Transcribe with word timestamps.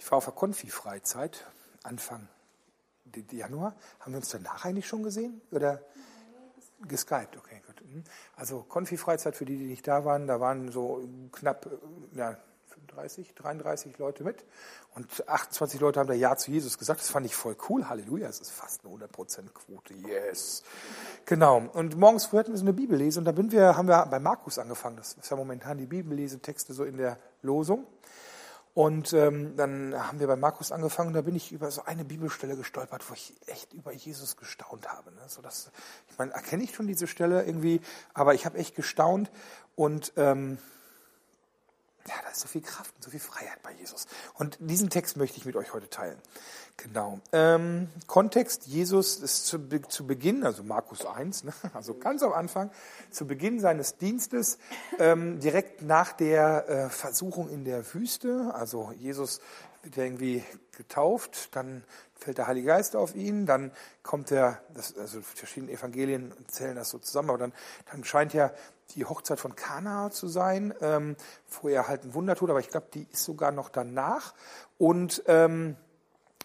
Ich 0.00 0.10
war 0.10 0.16
auf 0.16 0.24
der 0.24 0.32
Konfi-Freizeit, 0.32 1.44
Anfang 1.82 2.26
Januar. 3.32 3.76
Haben 4.00 4.12
wir 4.12 4.16
uns 4.16 4.30
danach 4.30 4.64
eigentlich 4.64 4.88
schon 4.88 5.02
gesehen? 5.02 5.42
Oder 5.50 5.82
geskypt? 6.88 7.36
Okay, 7.36 7.60
gut. 7.66 7.82
Mhm. 7.86 8.04
Also 8.34 8.62
Konfi-Freizeit 8.62 9.36
für 9.36 9.44
die, 9.44 9.58
die 9.58 9.66
nicht 9.66 9.86
da 9.86 10.06
waren, 10.06 10.26
da 10.26 10.40
waren 10.40 10.72
so 10.72 11.06
knapp 11.32 11.68
ja, 12.14 12.38
35, 12.68 13.34
33 13.34 13.98
Leute 13.98 14.24
mit. 14.24 14.42
Und 14.94 15.28
28 15.28 15.78
Leute 15.80 16.00
haben 16.00 16.06
da 16.06 16.14
Ja 16.14 16.34
zu 16.34 16.50
Jesus 16.50 16.78
gesagt. 16.78 17.00
Das 17.00 17.10
fand 17.10 17.26
ich 17.26 17.36
voll 17.36 17.56
cool. 17.68 17.86
Halleluja, 17.90 18.26
das 18.26 18.40
ist 18.40 18.52
fast 18.52 18.86
eine 18.86 18.94
100% 18.94 19.50
Quote. 19.52 19.92
Yes. 19.92 20.62
Genau. 21.26 21.58
Und 21.74 21.98
morgens 21.98 22.24
früh 22.24 22.38
hatten 22.38 22.52
wir 22.52 22.58
so 22.58 22.64
eine 22.64 22.72
Bibellese 22.72 23.18
und 23.18 23.26
da 23.26 23.36
wir, 23.36 23.76
haben 23.76 23.86
wir 23.86 24.06
bei 24.06 24.18
Markus 24.18 24.58
angefangen. 24.58 24.96
Das 24.96 25.12
ist 25.12 25.30
ja 25.30 25.36
momentan 25.36 25.76
die 25.76 25.86
Bibellese-Texte 25.86 26.72
so 26.72 26.84
in 26.84 26.96
der 26.96 27.18
Losung. 27.42 27.86
Und 28.72 29.12
ähm, 29.12 29.56
dann 29.56 29.94
haben 29.96 30.20
wir 30.20 30.28
bei 30.28 30.36
Markus 30.36 30.70
angefangen, 30.70 31.12
da 31.12 31.22
bin 31.22 31.34
ich 31.34 31.50
über 31.50 31.70
so 31.70 31.84
eine 31.84 32.04
Bibelstelle 32.04 32.56
gestolpert, 32.56 33.08
wo 33.10 33.14
ich 33.14 33.34
echt 33.46 33.72
über 33.72 33.92
Jesus 33.92 34.36
gestaunt 34.36 34.88
habe. 34.88 35.10
Ne? 35.10 35.20
So 35.26 35.42
dass, 35.42 35.72
ich 36.08 36.18
meine, 36.18 36.32
erkenne 36.32 36.62
ich 36.62 36.74
schon 36.74 36.86
diese 36.86 37.08
Stelle 37.08 37.44
irgendwie, 37.44 37.80
aber 38.14 38.34
ich 38.34 38.46
habe 38.46 38.58
echt 38.58 38.76
gestaunt 38.76 39.30
und 39.74 40.12
ähm, 40.16 40.58
ja, 42.08 42.14
da 42.22 42.30
ist 42.30 42.40
so 42.40 42.48
viel 42.48 42.62
Kraft 42.62 42.94
und 42.96 43.02
so 43.04 43.10
viel 43.10 43.20
Freiheit 43.20 43.62
bei 43.62 43.72
Jesus. 43.72 44.06
Und 44.34 44.56
diesen 44.60 44.90
Text 44.90 45.16
möchte 45.16 45.38
ich 45.38 45.44
mit 45.44 45.56
euch 45.56 45.72
heute 45.72 45.88
teilen. 45.88 46.18
Genau. 46.76 47.20
Ähm, 47.32 47.88
Kontext, 48.06 48.66
Jesus 48.66 49.16
ist 49.16 49.46
zu, 49.46 49.58
zu 49.88 50.06
Beginn, 50.06 50.44
also 50.44 50.62
Markus 50.62 51.04
1, 51.04 51.44
ne, 51.44 51.52
also 51.74 51.94
ganz 51.94 52.22
am 52.22 52.32
Anfang, 52.32 52.70
zu 53.10 53.26
Beginn 53.26 53.60
seines 53.60 53.96
Dienstes, 53.98 54.58
ähm, 54.98 55.40
direkt 55.40 55.82
nach 55.82 56.12
der 56.12 56.68
äh, 56.68 56.88
Versuchung 56.88 57.50
in 57.50 57.64
der 57.64 57.94
Wüste, 57.94 58.52
also 58.54 58.92
Jesus 58.98 59.40
wird 59.82 59.96
irgendwie 59.96 60.44
getauft, 60.76 61.54
dann 61.54 61.84
fällt 62.14 62.38
der 62.38 62.46
Heilige 62.46 62.68
Geist 62.68 62.96
auf 62.96 63.14
ihn, 63.14 63.46
dann 63.46 63.72
kommt 64.02 64.30
er, 64.30 64.62
also 64.98 65.20
verschiedene 65.22 65.72
Evangelien 65.72 66.32
zählen 66.48 66.76
das 66.76 66.90
so 66.90 66.98
zusammen, 66.98 67.30
aber 67.30 67.38
dann, 67.38 67.52
dann 67.90 68.04
scheint 68.04 68.34
ja 68.34 68.52
die 68.94 69.04
Hochzeit 69.04 69.40
von 69.40 69.56
Kana 69.56 70.10
zu 70.10 70.28
sein, 70.28 70.74
ähm, 70.80 71.16
wo 71.60 71.68
er 71.68 71.88
halt 71.88 72.04
ein 72.04 72.14
Wunder 72.14 72.36
tut, 72.36 72.50
aber 72.50 72.60
ich 72.60 72.70
glaube, 72.70 72.88
die 72.94 73.06
ist 73.10 73.24
sogar 73.24 73.52
noch 73.52 73.68
danach. 73.68 74.34
Und 74.78 75.22
ähm, 75.26 75.76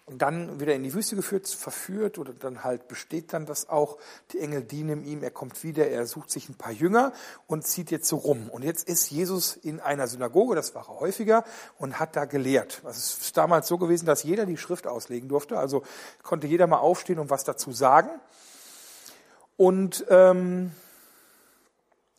dann 0.08 0.60
wieder 0.60 0.74
in 0.74 0.84
die 0.84 0.94
Wüste 0.94 1.16
geführt, 1.16 1.48
verführt 1.48 2.18
oder 2.18 2.32
dann 2.32 2.62
halt 2.62 2.86
besteht 2.86 3.32
dann 3.32 3.44
das 3.44 3.68
auch. 3.68 3.98
Die 4.30 4.38
Engel 4.38 4.62
dienen 4.62 5.04
ihm, 5.04 5.24
er 5.24 5.32
kommt 5.32 5.64
wieder, 5.64 5.88
er 5.88 6.06
sucht 6.06 6.30
sich 6.30 6.48
ein 6.48 6.54
paar 6.54 6.70
Jünger 6.70 7.12
und 7.48 7.66
zieht 7.66 7.90
jetzt 7.90 8.08
so 8.08 8.16
rum. 8.16 8.48
Und 8.48 8.62
jetzt 8.62 8.88
ist 8.88 9.10
Jesus 9.10 9.56
in 9.56 9.80
einer 9.80 10.06
Synagoge, 10.06 10.54
das 10.54 10.76
war 10.76 10.88
er 10.88 11.00
häufiger, 11.00 11.42
und 11.78 11.98
hat 11.98 12.14
da 12.14 12.24
gelehrt. 12.24 12.82
Es 12.88 13.20
ist 13.20 13.36
damals 13.36 13.66
so 13.66 13.78
gewesen, 13.78 14.06
dass 14.06 14.22
jeder 14.22 14.46
die 14.46 14.56
Schrift 14.56 14.86
auslegen 14.86 15.28
durfte, 15.28 15.58
also 15.58 15.82
konnte 16.22 16.46
jeder 16.46 16.68
mal 16.68 16.78
aufstehen 16.78 17.18
und 17.18 17.30
was 17.30 17.42
dazu 17.42 17.72
sagen. 17.72 18.10
Und 19.56 20.06
ähm, 20.08 20.70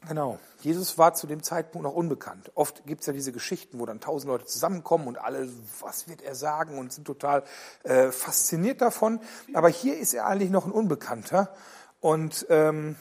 Genau. 0.06 0.40
Jesus 0.62 0.98
war 0.98 1.16
zu 1.16 1.26
dem 1.26 1.42
Zeitpunkt 1.42 1.84
noch 1.84 1.94
unbekannt. 1.94 2.52
Oft 2.56 2.86
gibt 2.86 3.02
es 3.02 3.08
ja 3.08 3.14
diese 3.14 3.32
Geschichten, 3.32 3.80
wo 3.80 3.86
dann 3.86 4.00
tausend 4.00 4.30
Leute 4.32 4.46
zusammenkommen 4.46 5.08
und 5.08 5.18
alle, 5.18 5.50
was 5.80 6.08
wird 6.08 6.22
er 6.22 6.36
sagen 6.36 6.78
und 6.78 6.94
sind 6.94 7.06
total 7.06 7.44
äh, 7.84 8.12
fasziniert 8.12 8.82
davon. 8.82 9.20
Aber 9.54 9.70
hier 9.70 9.98
ist 9.98 10.14
er 10.14 10.28
eigentlich 10.28 10.52
noch 10.52 10.66
ein 10.66 10.72
Unbekannter 10.72 11.54
und, 12.00 12.46
ähm, 12.50 12.96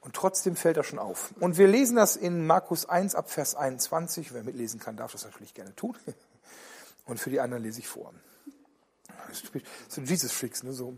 und 0.00 0.14
trotzdem 0.14 0.56
fällt 0.56 0.76
er 0.76 0.84
schon 0.84 0.98
auf. 0.98 1.32
Und 1.40 1.56
wir 1.56 1.68
lesen 1.68 1.96
das 1.96 2.16
in 2.16 2.46
Markus 2.46 2.86
1 2.86 3.14
ab 3.14 3.30
Vers 3.30 3.54
21. 3.54 4.34
Wer 4.34 4.42
mitlesen 4.42 4.78
kann, 4.78 4.96
darf 4.96 5.12
das 5.12 5.24
natürlich 5.24 5.54
gerne 5.54 5.74
tun. 5.74 5.96
Und 7.06 7.18
für 7.18 7.30
die 7.30 7.40
anderen 7.40 7.64
lese 7.64 7.80
ich 7.80 7.88
vor. 7.88 8.12
So 9.88 10.00
Jesus-Freaks, 10.00 10.62
ne? 10.62 10.72
so 10.72 10.94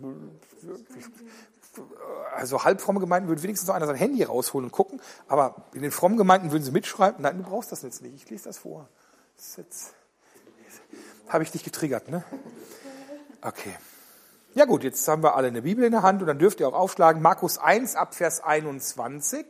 also 2.34 2.64
halbfromme 2.64 3.00
Gemeinden 3.00 3.28
würden 3.28 3.42
wenigstens 3.42 3.68
noch 3.68 3.74
einer 3.74 3.86
sein 3.86 3.96
Handy 3.96 4.22
rausholen 4.22 4.66
und 4.66 4.72
gucken, 4.72 5.00
aber 5.28 5.66
in 5.72 5.82
den 5.82 5.90
frommen 5.90 6.16
Gemeinden 6.16 6.52
würden 6.52 6.62
sie 6.62 6.70
mitschreiben, 6.70 7.22
nein, 7.22 7.38
du 7.38 7.44
brauchst 7.44 7.72
das 7.72 7.82
jetzt 7.82 8.02
nicht, 8.02 8.14
ich 8.14 8.30
lese 8.30 8.44
das 8.44 8.58
vor. 8.58 8.88
Das 9.36 9.56
jetzt, 9.56 9.94
habe 11.28 11.44
ich 11.44 11.50
dich 11.50 11.64
getriggert, 11.64 12.10
ne? 12.10 12.24
Okay. 13.40 13.74
Ja 14.54 14.66
gut, 14.66 14.84
jetzt 14.84 15.06
haben 15.08 15.22
wir 15.22 15.34
alle 15.34 15.48
eine 15.48 15.62
Bibel 15.62 15.84
in 15.84 15.92
der 15.92 16.02
Hand 16.02 16.20
und 16.20 16.28
dann 16.28 16.38
dürft 16.38 16.60
ihr 16.60 16.68
auch 16.68 16.74
aufschlagen, 16.74 17.22
Markus 17.22 17.56
1 17.56 17.96
ab 17.96 18.14
Vers 18.14 18.42
21. 18.42 19.46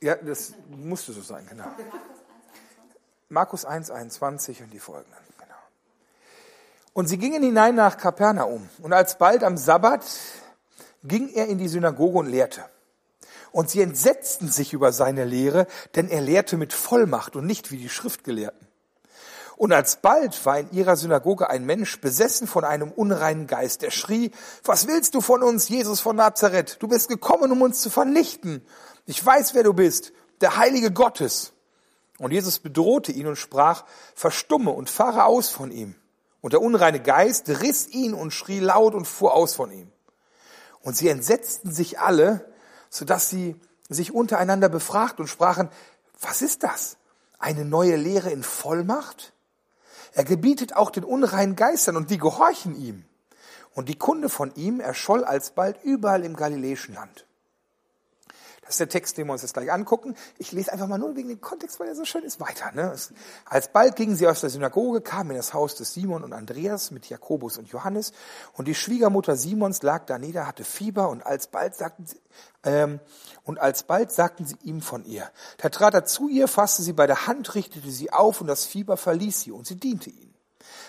Ja, 0.00 0.16
das 0.16 0.54
musste 0.68 1.12
so 1.12 1.20
sein, 1.20 1.46
genau. 1.48 1.66
Markus 3.34 3.64
1, 3.64 3.90
21 3.90 4.62
und 4.62 4.72
die 4.72 4.78
folgenden. 4.78 5.24
Und 6.94 7.08
sie 7.08 7.18
gingen 7.18 7.42
hinein 7.42 7.74
nach 7.74 7.98
Kapernaum. 7.98 8.68
Und 8.80 8.92
alsbald 8.92 9.42
am 9.42 9.56
Sabbat 9.56 10.04
ging 11.02 11.28
er 11.28 11.48
in 11.48 11.58
die 11.58 11.68
Synagoge 11.68 12.18
und 12.18 12.26
lehrte. 12.28 12.64
Und 13.50 13.68
sie 13.68 13.82
entsetzten 13.82 14.48
sich 14.48 14.72
über 14.72 14.92
seine 14.92 15.24
Lehre, 15.24 15.66
denn 15.96 16.08
er 16.08 16.20
lehrte 16.20 16.56
mit 16.56 16.72
Vollmacht 16.72 17.34
und 17.36 17.46
nicht 17.46 17.72
wie 17.72 17.76
die 17.76 17.88
Schriftgelehrten. 17.88 18.68
Und 19.56 19.72
alsbald 19.72 20.46
war 20.46 20.60
in 20.60 20.70
ihrer 20.72 20.96
Synagoge 20.96 21.50
ein 21.50 21.64
Mensch 21.66 22.00
besessen 22.00 22.46
von 22.46 22.64
einem 22.64 22.90
unreinen 22.90 23.48
Geist, 23.48 23.82
der 23.82 23.90
schrie, 23.90 24.30
was 24.64 24.86
willst 24.86 25.14
du 25.14 25.20
von 25.20 25.42
uns, 25.42 25.68
Jesus 25.68 26.00
von 26.00 26.16
Nazareth? 26.16 26.76
Du 26.80 26.88
bist 26.88 27.08
gekommen, 27.08 27.50
um 27.50 27.62
uns 27.62 27.80
zu 27.80 27.90
vernichten. 27.90 28.64
Ich 29.06 29.24
weiß, 29.24 29.54
wer 29.54 29.64
du 29.64 29.72
bist, 29.72 30.12
der 30.40 30.56
Heilige 30.56 30.92
Gottes. 30.92 31.53
Und 32.18 32.32
Jesus 32.32 32.58
bedrohte 32.58 33.12
ihn 33.12 33.26
und 33.26 33.36
sprach, 33.36 33.84
verstumme 34.14 34.70
und 34.70 34.88
fahre 34.88 35.24
aus 35.24 35.48
von 35.48 35.70
ihm. 35.70 35.94
Und 36.40 36.52
der 36.52 36.60
unreine 36.60 37.00
Geist 37.00 37.48
riss 37.48 37.88
ihn 37.88 38.14
und 38.14 38.32
schrie 38.32 38.60
laut 38.60 38.94
und 38.94 39.06
fuhr 39.06 39.34
aus 39.34 39.54
von 39.54 39.70
ihm. 39.72 39.90
Und 40.82 40.96
sie 40.96 41.08
entsetzten 41.08 41.72
sich 41.72 41.98
alle, 41.98 42.52
so 42.90 43.04
dass 43.04 43.30
sie 43.30 43.56
sich 43.88 44.12
untereinander 44.12 44.68
befragten 44.68 45.22
und 45.22 45.28
sprachen, 45.28 45.70
was 46.20 46.42
ist 46.42 46.62
das? 46.62 46.96
Eine 47.38 47.64
neue 47.64 47.96
Lehre 47.96 48.30
in 48.30 48.42
Vollmacht? 48.42 49.32
Er 50.12 50.24
gebietet 50.24 50.76
auch 50.76 50.90
den 50.90 51.04
unreinen 51.04 51.56
Geistern 51.56 51.96
und 51.96 52.10
die 52.10 52.18
gehorchen 52.18 52.76
ihm. 52.76 53.04
Und 53.74 53.88
die 53.88 53.98
Kunde 53.98 54.28
von 54.28 54.54
ihm 54.54 54.78
erscholl 54.78 55.24
alsbald 55.24 55.82
überall 55.82 56.24
im 56.24 56.36
galiläischen 56.36 56.94
Land. 56.94 57.26
Ist 58.74 58.80
der 58.80 58.88
Text, 58.88 59.16
den 59.18 59.28
wir 59.28 59.32
uns 59.34 59.42
jetzt 59.42 59.54
gleich 59.54 59.70
angucken. 59.70 60.16
Ich 60.36 60.50
lese 60.50 60.72
einfach 60.72 60.88
mal 60.88 60.98
nur 60.98 61.14
wegen 61.14 61.28
dem 61.28 61.40
Kontext, 61.40 61.78
weil 61.78 61.86
er 61.86 61.94
so 61.94 62.04
schön 62.04 62.24
ist, 62.24 62.40
weiter. 62.40 62.72
Ne? 62.72 62.92
Alsbald 63.44 63.94
gingen 63.94 64.16
sie 64.16 64.26
aus 64.26 64.40
der 64.40 64.50
Synagoge, 64.50 65.00
kamen 65.00 65.30
in 65.30 65.36
das 65.36 65.54
Haus 65.54 65.76
des 65.76 65.94
Simon 65.94 66.24
und 66.24 66.32
Andreas 66.32 66.90
mit 66.90 67.08
Jakobus 67.08 67.56
und 67.56 67.68
Johannes. 67.68 68.12
Und 68.54 68.66
die 68.66 68.74
Schwiegermutter 68.74 69.36
Simons 69.36 69.84
lag 69.84 70.06
da 70.06 70.18
nieder, 70.18 70.48
hatte 70.48 70.64
Fieber 70.64 71.08
und 71.08 71.24
alsbald 71.24 71.76
sagten 71.76 72.04
sie, 72.04 72.20
ähm, 72.64 72.98
und 73.44 73.60
alsbald 73.60 74.10
sagten 74.10 74.44
sie 74.44 74.56
ihm 74.64 74.82
von 74.82 75.04
ihr. 75.04 75.30
Da 75.58 75.68
trat 75.68 75.94
er 75.94 76.04
zu 76.04 76.28
ihr, 76.28 76.48
fasste 76.48 76.82
sie 76.82 76.94
bei 76.94 77.06
der 77.06 77.28
Hand, 77.28 77.54
richtete 77.54 77.92
sie 77.92 78.12
auf 78.12 78.40
und 78.40 78.48
das 78.48 78.64
Fieber 78.64 78.96
verließ 78.96 79.42
sie 79.42 79.52
und 79.52 79.68
sie 79.68 79.76
diente 79.76 80.10
ihm. 80.10 80.34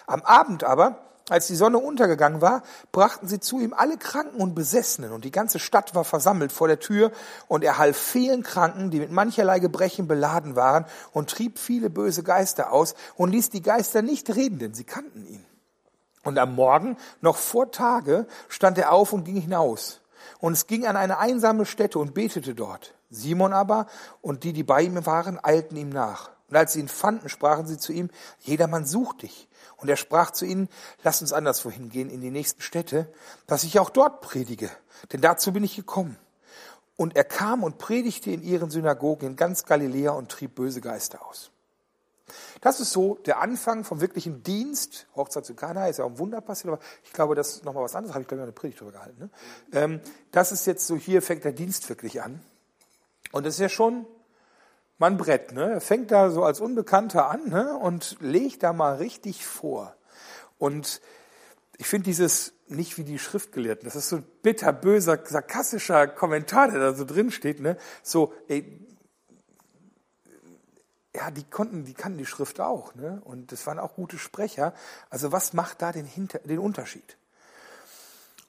Am 0.07 0.23
Abend 0.23 0.63
aber 0.63 0.97
als 1.29 1.47
die 1.47 1.55
Sonne 1.55 1.79
untergegangen 1.79 2.41
war, 2.41 2.61
brachten 2.91 3.27
sie 3.27 3.39
zu 3.39 3.59
ihm 3.59 3.73
alle 3.73 3.97
Kranken 3.97 4.39
und 4.39 4.53
Besessenen, 4.53 5.11
und 5.11 5.25
die 5.25 5.31
ganze 5.31 5.57
Stadt 5.57 5.95
war 5.95 6.03
versammelt 6.03 6.51
vor 6.51 6.67
der 6.67 6.79
Tür, 6.79 7.11
und 7.47 7.63
er 7.63 7.77
half 7.77 7.97
vielen 7.97 8.43
Kranken, 8.43 8.91
die 8.91 8.99
mit 8.99 9.11
mancherlei 9.11 9.59
Gebrechen 9.59 10.07
beladen 10.07 10.55
waren, 10.55 10.85
und 11.13 11.29
trieb 11.29 11.57
viele 11.57 11.89
böse 11.89 12.21
Geister 12.21 12.71
aus, 12.71 12.93
und 13.15 13.31
ließ 13.31 13.49
die 13.49 13.63
Geister 13.63 14.01
nicht 14.01 14.35
reden, 14.35 14.59
denn 14.59 14.73
sie 14.75 14.83
kannten 14.83 15.25
ihn. 15.25 15.45
Und 16.23 16.37
am 16.37 16.55
Morgen, 16.55 16.97
noch 17.21 17.37
vor 17.37 17.71
Tage, 17.71 18.27
stand 18.47 18.77
er 18.77 18.91
auf 18.91 19.13
und 19.13 19.23
ging 19.23 19.39
hinaus. 19.39 20.01
Und 20.39 20.53
es 20.53 20.67
ging 20.67 20.85
an 20.85 20.95
eine 20.97 21.17
einsame 21.17 21.65
Stätte 21.65 21.99
und 21.99 22.13
betete 22.13 22.53
dort. 22.53 22.93
Simon 23.09 23.53
aber 23.53 23.87
und 24.21 24.43
die, 24.43 24.53
die 24.53 24.63
bei 24.63 24.81
ihm 24.81 25.05
waren, 25.05 25.39
eilten 25.41 25.77
ihm 25.77 25.89
nach. 25.89 26.34
Und 26.55 26.59
als 26.59 26.71
sie 26.71 26.79
ihn 26.79 26.87
fanden, 26.87 27.27
sprachen 27.27 27.67
sie 27.67 27.77
zu 27.77 27.91
ihm, 27.91 28.09
jedermann 28.39 28.85
sucht 28.85 29.23
dich. 29.23 29.49
Und 29.75 29.89
er 29.89 29.97
sprach 29.97 30.31
zu 30.31 30.45
ihnen, 30.45 30.69
lasst 31.03 31.21
uns 31.21 31.33
anderswo 31.33 31.69
hingehen 31.69 32.09
in 32.09 32.21
die 32.21 32.31
nächsten 32.31 32.61
Städte, 32.61 33.11
dass 33.45 33.65
ich 33.65 33.77
auch 33.77 33.89
dort 33.89 34.21
predige, 34.21 34.71
denn 35.11 35.19
dazu 35.19 35.51
bin 35.51 35.65
ich 35.65 35.75
gekommen. 35.75 36.17
Und 36.95 37.17
er 37.17 37.25
kam 37.25 37.61
und 37.61 37.77
predigte 37.77 38.31
in 38.31 38.41
ihren 38.41 38.69
Synagogen 38.69 39.31
in 39.31 39.35
ganz 39.35 39.65
Galiläa 39.65 40.11
und 40.11 40.31
trieb 40.31 40.55
böse 40.55 40.79
Geister 40.79 41.27
aus. 41.27 41.51
Das 42.61 42.79
ist 42.79 42.93
so 42.93 43.15
der 43.25 43.41
Anfang 43.41 43.83
vom 43.83 43.99
wirklichen 43.99 44.41
Dienst. 44.41 45.07
Hochzeit 45.13 45.45
zu 45.45 45.55
Kana 45.55 45.89
ist 45.89 45.99
ja 45.99 46.05
auch 46.05 46.11
ein 46.11 46.19
Wunder 46.19 46.39
passiert, 46.39 46.73
aber 46.73 46.81
ich 47.03 47.11
glaube, 47.11 47.35
das 47.35 47.49
ist 47.49 47.65
nochmal 47.65 47.83
was 47.83 47.95
anderes. 47.95 48.13
Habe 48.13 48.21
ich, 48.21 48.29
glaube 48.29 48.43
ich, 48.43 48.43
eine 48.43 48.53
Predigt 48.53 48.79
darüber 48.79 48.97
gehalten. 48.99 49.19
Ne? 49.19 49.29
Ähm, 49.73 50.01
das 50.31 50.53
ist 50.53 50.65
jetzt 50.67 50.87
so, 50.87 50.95
hier 50.95 51.21
fängt 51.21 51.43
der 51.43 51.51
Dienst 51.51 51.89
wirklich 51.89 52.21
an. 52.21 52.41
Und 53.33 53.45
das 53.45 53.55
ist 53.55 53.59
ja 53.59 53.67
schon 53.67 54.05
man 54.97 55.17
Brett, 55.17 55.51
ne? 55.51 55.81
Fängt 55.81 56.11
da 56.11 56.29
so 56.29 56.43
als 56.43 56.59
Unbekannter 56.59 57.29
an 57.29 57.49
ne? 57.49 57.77
und 57.77 58.17
legt 58.19 58.63
da 58.63 58.73
mal 58.73 58.95
richtig 58.95 59.45
vor. 59.45 59.95
Und 60.57 61.01
ich 61.77 61.87
finde 61.87 62.05
dieses 62.05 62.53
nicht 62.67 62.97
wie 62.97 63.03
die 63.03 63.19
Schriftgelehrten, 63.19 63.85
das 63.85 63.95
ist 63.95 64.09
so 64.09 64.17
ein 64.17 64.25
bitterböser, 64.41 65.19
sarkastischer 65.23 66.07
Kommentar, 66.07 66.71
der 66.71 66.79
da 66.79 66.93
so 66.93 67.05
drin 67.05 67.29
steht, 67.29 67.59
ne? 67.59 67.77
So, 68.01 68.33
ey, 68.47 68.81
ja, 71.15 71.31
die 71.31 71.43
konnten, 71.43 71.85
die 71.85 71.93
kannten 71.93 72.17
die 72.17 72.25
Schrift 72.25 72.59
auch, 72.59 72.95
ne? 72.95 73.21
Und 73.23 73.51
das 73.51 73.67
waren 73.67 73.79
auch 73.79 73.95
gute 73.95 74.17
Sprecher. 74.17 74.73
Also 75.09 75.31
was 75.31 75.53
macht 75.53 75.81
da 75.81 75.91
den, 75.91 76.05
Hinter 76.05 76.39
den 76.39 76.59
Unterschied? 76.59 77.17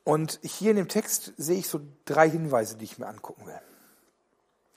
Und 0.04 0.38
hier 0.42 0.70
in 0.70 0.76
dem 0.76 0.88
Text 0.88 1.32
sehe 1.36 1.58
ich 1.58 1.68
so 1.68 1.80
drei 2.04 2.30
Hinweise, 2.30 2.76
die 2.76 2.84
ich 2.84 2.98
mir 2.98 3.08
angucken 3.08 3.46
will. 3.46 3.60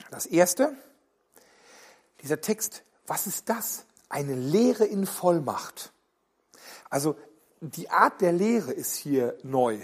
Das 0.10 0.26
erste, 0.26 0.76
dieser 2.22 2.42
Text, 2.42 2.84
was 3.08 3.28
ist 3.28 3.50
das? 3.50 3.86
Eine 4.10 4.36
Lehre 4.36 4.86
in 4.86 5.06
Vollmacht. 5.06 5.94
Also 6.90 7.16
die 7.62 7.90
Art 7.90 8.22
der 8.22 8.32
Lehre 8.32 8.72
ist 8.72 8.96
hier 8.96 9.38
neu 9.44 9.80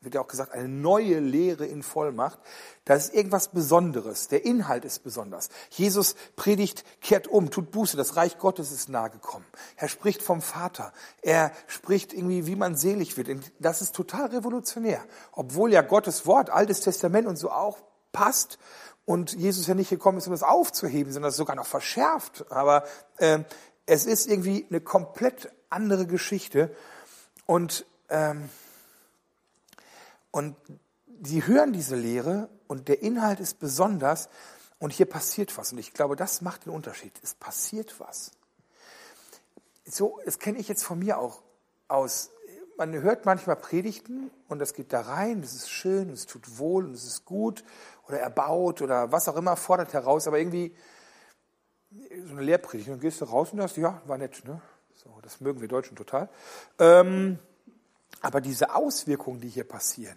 wird 0.00 0.14
ja 0.14 0.22
auch 0.22 0.28
gesagt, 0.28 0.52
eine 0.52 0.68
neue 0.68 1.18
Lehre 1.18 1.66
in 1.66 1.82
Vollmacht. 1.82 2.38
Das 2.86 3.06
ist 3.06 3.14
irgendwas 3.14 3.48
Besonderes. 3.48 4.28
Der 4.28 4.46
Inhalt 4.46 4.86
ist 4.86 5.04
besonders. 5.04 5.50
Jesus 5.68 6.16
predigt, 6.36 6.84
kehrt 7.02 7.28
um, 7.28 7.50
tut 7.50 7.70
Buße. 7.70 7.98
Das 7.98 8.16
Reich 8.16 8.38
Gottes 8.38 8.72
ist 8.72 8.88
nahe 8.88 9.10
gekommen. 9.10 9.44
Er 9.76 9.88
spricht 9.88 10.22
vom 10.22 10.40
Vater. 10.40 10.94
Er 11.20 11.52
spricht 11.66 12.14
irgendwie, 12.14 12.46
wie 12.46 12.56
man 12.56 12.76
selig 12.76 13.18
wird. 13.18 13.28
Das 13.58 13.82
ist 13.82 13.94
total 13.94 14.28
revolutionär. 14.28 15.04
Obwohl 15.32 15.70
ja 15.70 15.82
Gottes 15.82 16.24
Wort, 16.24 16.48
Altes 16.48 16.80
Testament 16.80 17.26
und 17.26 17.36
so 17.36 17.50
auch 17.50 17.78
passt 18.12 18.58
und 19.10 19.32
Jesus 19.32 19.66
ja 19.66 19.74
nicht 19.74 19.90
gekommen 19.90 20.18
ist, 20.18 20.28
um 20.28 20.32
das 20.32 20.44
aufzuheben, 20.44 21.12
sondern 21.12 21.30
es 21.30 21.36
sogar 21.36 21.56
noch 21.56 21.66
verschärft. 21.66 22.44
Aber 22.48 22.84
äh, 23.16 23.40
es 23.84 24.06
ist 24.06 24.28
irgendwie 24.28 24.64
eine 24.70 24.80
komplett 24.80 25.50
andere 25.68 26.06
Geschichte. 26.06 26.72
Und 27.44 27.86
ähm, 28.08 28.48
und 30.30 30.54
sie 31.24 31.44
hören 31.44 31.72
diese 31.72 31.96
Lehre 31.96 32.50
und 32.68 32.86
der 32.86 33.02
Inhalt 33.02 33.40
ist 33.40 33.58
besonders 33.58 34.28
und 34.78 34.92
hier 34.92 35.06
passiert 35.06 35.58
was. 35.58 35.72
Und 35.72 35.78
ich 35.78 35.92
glaube, 35.92 36.14
das 36.14 36.40
macht 36.40 36.66
den 36.66 36.72
Unterschied. 36.72 37.12
Es 37.20 37.34
passiert 37.34 37.98
was. 37.98 38.30
So, 39.84 40.20
das 40.24 40.38
kenne 40.38 40.60
ich 40.60 40.68
jetzt 40.68 40.84
von 40.84 41.00
mir 41.00 41.18
auch 41.18 41.42
aus. 41.88 42.30
Man 42.80 42.94
hört 42.94 43.26
manchmal 43.26 43.56
Predigten 43.56 44.30
und 44.48 44.58
das 44.58 44.72
geht 44.72 44.94
da 44.94 45.02
rein, 45.02 45.42
das 45.42 45.52
ist 45.52 45.68
schön, 45.68 46.08
es 46.08 46.24
tut 46.24 46.56
wohl 46.56 46.86
und 46.86 46.94
es 46.94 47.04
ist 47.04 47.26
gut 47.26 47.62
oder 48.08 48.18
erbaut 48.18 48.80
oder 48.80 49.12
was 49.12 49.28
auch 49.28 49.36
immer 49.36 49.54
fordert 49.58 49.92
heraus, 49.92 50.26
aber 50.26 50.38
irgendwie 50.38 50.74
so 52.24 52.32
eine 52.32 52.40
Lehrpredigt, 52.40 52.88
dann 52.88 52.98
gehst 52.98 53.20
du 53.20 53.26
raus 53.26 53.52
und 53.52 53.58
sagst, 53.58 53.76
ja, 53.76 54.00
war 54.06 54.16
nett, 54.16 54.42
ne? 54.46 54.62
So, 54.94 55.10
das 55.20 55.42
mögen 55.42 55.60
wir 55.60 55.68
Deutschen 55.68 55.94
total. 55.94 56.30
Ähm, 56.78 57.38
aber 58.22 58.40
diese 58.40 58.74
Auswirkungen, 58.74 59.42
die 59.42 59.50
hier 59.50 59.64
passieren, 59.64 60.16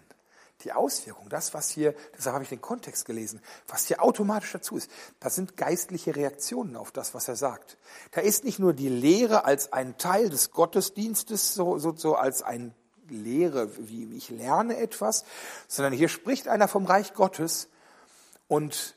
die 0.64 0.72
Auswirkungen, 0.72 1.28
das, 1.28 1.54
was 1.54 1.70
hier, 1.70 1.94
deshalb 2.16 2.34
habe 2.34 2.44
ich 2.44 2.50
den 2.50 2.60
Kontext 2.60 3.04
gelesen, 3.04 3.40
was 3.68 3.86
hier 3.86 4.02
automatisch 4.02 4.52
dazu 4.52 4.76
ist, 4.76 4.90
das 5.20 5.34
sind 5.34 5.56
geistliche 5.56 6.16
Reaktionen 6.16 6.76
auf 6.76 6.90
das, 6.90 7.14
was 7.14 7.28
er 7.28 7.36
sagt. 7.36 7.78
Da 8.12 8.20
ist 8.20 8.44
nicht 8.44 8.58
nur 8.58 8.72
die 8.72 8.88
Lehre 8.88 9.44
als 9.44 9.72
ein 9.72 9.98
Teil 9.98 10.30
des 10.30 10.50
Gottesdienstes, 10.50 11.54
so, 11.54 11.78
so, 11.78 11.94
so 11.94 12.16
als 12.16 12.42
ein 12.42 12.74
Lehre, 13.08 13.68
wie 13.88 14.16
ich 14.16 14.30
lerne 14.30 14.78
etwas, 14.78 15.24
sondern 15.68 15.92
hier 15.92 16.08
spricht 16.08 16.48
einer 16.48 16.68
vom 16.68 16.86
Reich 16.86 17.14
Gottes 17.14 17.68
und 18.48 18.96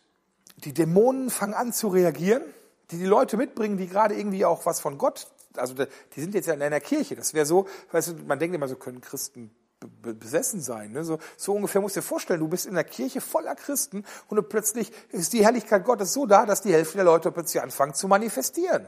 die 0.58 0.74
Dämonen 0.74 1.30
fangen 1.30 1.54
an 1.54 1.74
zu 1.74 1.90
reagieren, 1.90 2.44
die 2.92 2.98
die 2.98 3.06
Leute 3.06 3.38
mitbringen, 3.38 3.78
die 3.78 3.88
gerade 3.88 4.16
irgendwie 4.16 4.46
auch 4.46 4.66
was 4.66 4.80
von 4.80 4.98
Gott 4.98 5.28
also 5.58 5.74
die 6.16 6.22
sind 6.22 6.34
jetzt 6.34 6.46
ja 6.46 6.54
in 6.54 6.62
einer 6.62 6.80
Kirche. 6.80 7.16
Das 7.16 7.34
wäre 7.34 7.46
so, 7.46 7.68
weißt 7.92 8.10
du, 8.10 8.14
man 8.26 8.40
denkt 8.40 8.56
immer, 8.56 8.68
so 8.68 8.76
können 8.76 9.02
Christen 9.02 9.52
besessen 10.02 10.62
sein. 10.62 10.92
Ne? 10.92 11.04
So, 11.04 11.20
so 11.36 11.54
ungefähr 11.54 11.82
musst 11.82 11.96
du 11.96 12.00
dir 12.00 12.06
vorstellen, 12.06 12.40
du 12.40 12.48
bist 12.48 12.66
in 12.66 12.74
der 12.74 12.84
Kirche 12.84 13.22
voller 13.22 13.56
Christen 13.56 14.04
und 14.28 14.50
plötzlich 14.50 14.92
ist 15.10 15.34
die 15.34 15.44
Herrlichkeit 15.44 15.84
Gottes 15.84 16.14
so 16.14 16.26
da, 16.26 16.46
dass 16.46 16.62
die 16.62 16.74
Hälfte 16.74 16.98
der 16.98 17.06
Leute 17.06 17.32
plötzlich 17.32 17.62
anfangen 17.62 17.94
zu 17.94 18.08
manifestieren. 18.08 18.88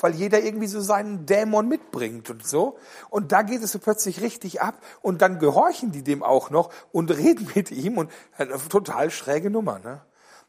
Weil 0.00 0.14
jeder 0.14 0.42
irgendwie 0.42 0.68
so 0.68 0.80
seinen 0.80 1.26
Dämon 1.26 1.68
mitbringt 1.68 2.30
und 2.30 2.46
so. 2.46 2.78
Und 3.10 3.30
da 3.30 3.42
geht 3.42 3.62
es 3.62 3.72
so 3.72 3.78
plötzlich 3.78 4.22
richtig 4.22 4.62
ab 4.62 4.82
und 5.02 5.20
dann 5.20 5.38
gehorchen 5.38 5.92
die 5.92 6.02
dem 6.02 6.22
auch 6.22 6.48
noch 6.48 6.72
und 6.92 7.10
reden 7.10 7.50
mit 7.54 7.70
ihm 7.70 7.98
und 7.98 8.10
eine 8.38 8.56
total 8.68 9.10
schräge 9.10 9.50
Nummer. 9.50 9.78
Ne? 9.80 10.00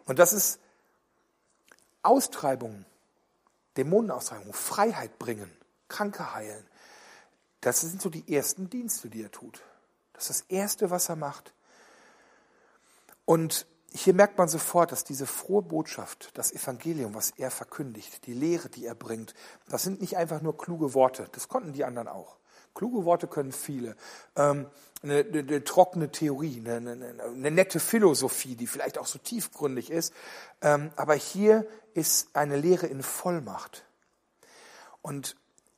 Und 0.06 0.20
das 0.20 0.32
ist 0.32 0.60
Austreibung 2.04 2.86
Dämonenaustreibung, 3.78 4.54
Freiheit 4.54 5.18
bringen, 5.20 5.52
Kranke 5.88 6.34
heilen. 6.34 6.66
Das 7.62 7.82
sind 7.82 8.02
so 8.02 8.10
die 8.10 8.34
ersten 8.34 8.70
Dienste, 8.70 9.10
die 9.10 9.24
er 9.24 9.32
tut. 9.32 9.62
Das 10.14 10.30
ist 10.30 10.42
das 10.42 10.50
Erste, 10.50 10.90
was 10.90 11.10
er 11.10 11.16
macht. 11.16 11.54
Und 13.26 13.68
hier 13.92 14.14
merkt 14.14 14.38
man 14.38 14.48
sofort, 14.48 14.92
dass 14.92 15.04
diese 15.04 15.28
frohe 15.28 15.62
Botschaft, 15.62 16.32
das 16.34 16.52
Evangelium, 16.52 17.14
was 17.14 17.32
er 17.38 17.52
verkündigt, 17.52 18.26
die 18.26 18.34
Lehre, 18.34 18.70
die 18.70 18.86
er 18.86 18.96
bringt, 18.96 19.34
das 19.70 19.84
sind 19.84 20.02
nicht 20.02 20.18
einfach 20.18 20.42
nur 20.42 20.58
kluge 20.58 20.94
Worte. 20.94 21.28
Das 21.34 21.48
konnten 21.48 21.74
die 21.74 21.86
anderen 21.86 22.08
auch. 22.08 22.38
Kluge 22.74 23.06
Worte 23.06 23.28
können 23.28 23.52
viele. 23.52 23.96
Ähm, 24.36 24.66
eine, 25.04 25.20
eine, 25.20 25.40
eine 25.40 25.64
trockene 25.64 26.12
Theorie, 26.12 26.60
eine, 26.66 26.92
eine, 26.92 27.24
eine, 27.24 27.52
nette 27.52 27.80
Philosophie, 27.80 28.56
die 28.56 28.68
vielleicht 28.68 28.98
auch 28.98 29.06
so 29.06 29.20
tiefgründig 29.20 29.92
ist. 29.92 30.14
Ähm, 30.62 30.92
aber 30.96 31.14
hier 31.14 31.68
ist 31.94 32.36
eine 32.36 32.58
Lehre 32.58 32.88
in 32.88 33.04
Vollmacht. 33.04 33.86
Und, 35.02 35.36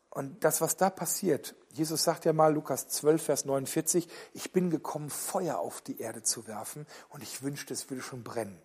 und 0.09 0.43
das, 0.43 0.61
was 0.61 0.77
da 0.77 0.89
passiert, 0.89 1.55
Jesus 1.75 2.05
sagt 2.05 2.23
ja 2.23 2.31
mal, 2.31 2.53
Lukas 2.53 2.87
12, 2.87 3.21
Vers 3.21 3.45
49, 3.45 4.07
ich 4.33 4.53
bin 4.53 4.69
gekommen, 4.69 5.09
Feuer 5.09 5.59
auf 5.59 5.81
die 5.81 5.99
Erde 5.99 6.23
zu 6.23 6.47
werfen 6.47 6.87
und 7.09 7.21
ich 7.21 7.43
wünschte, 7.43 7.73
es 7.73 7.89
würde 7.89 8.01
schon 8.01 8.23
brennen. 8.23 8.57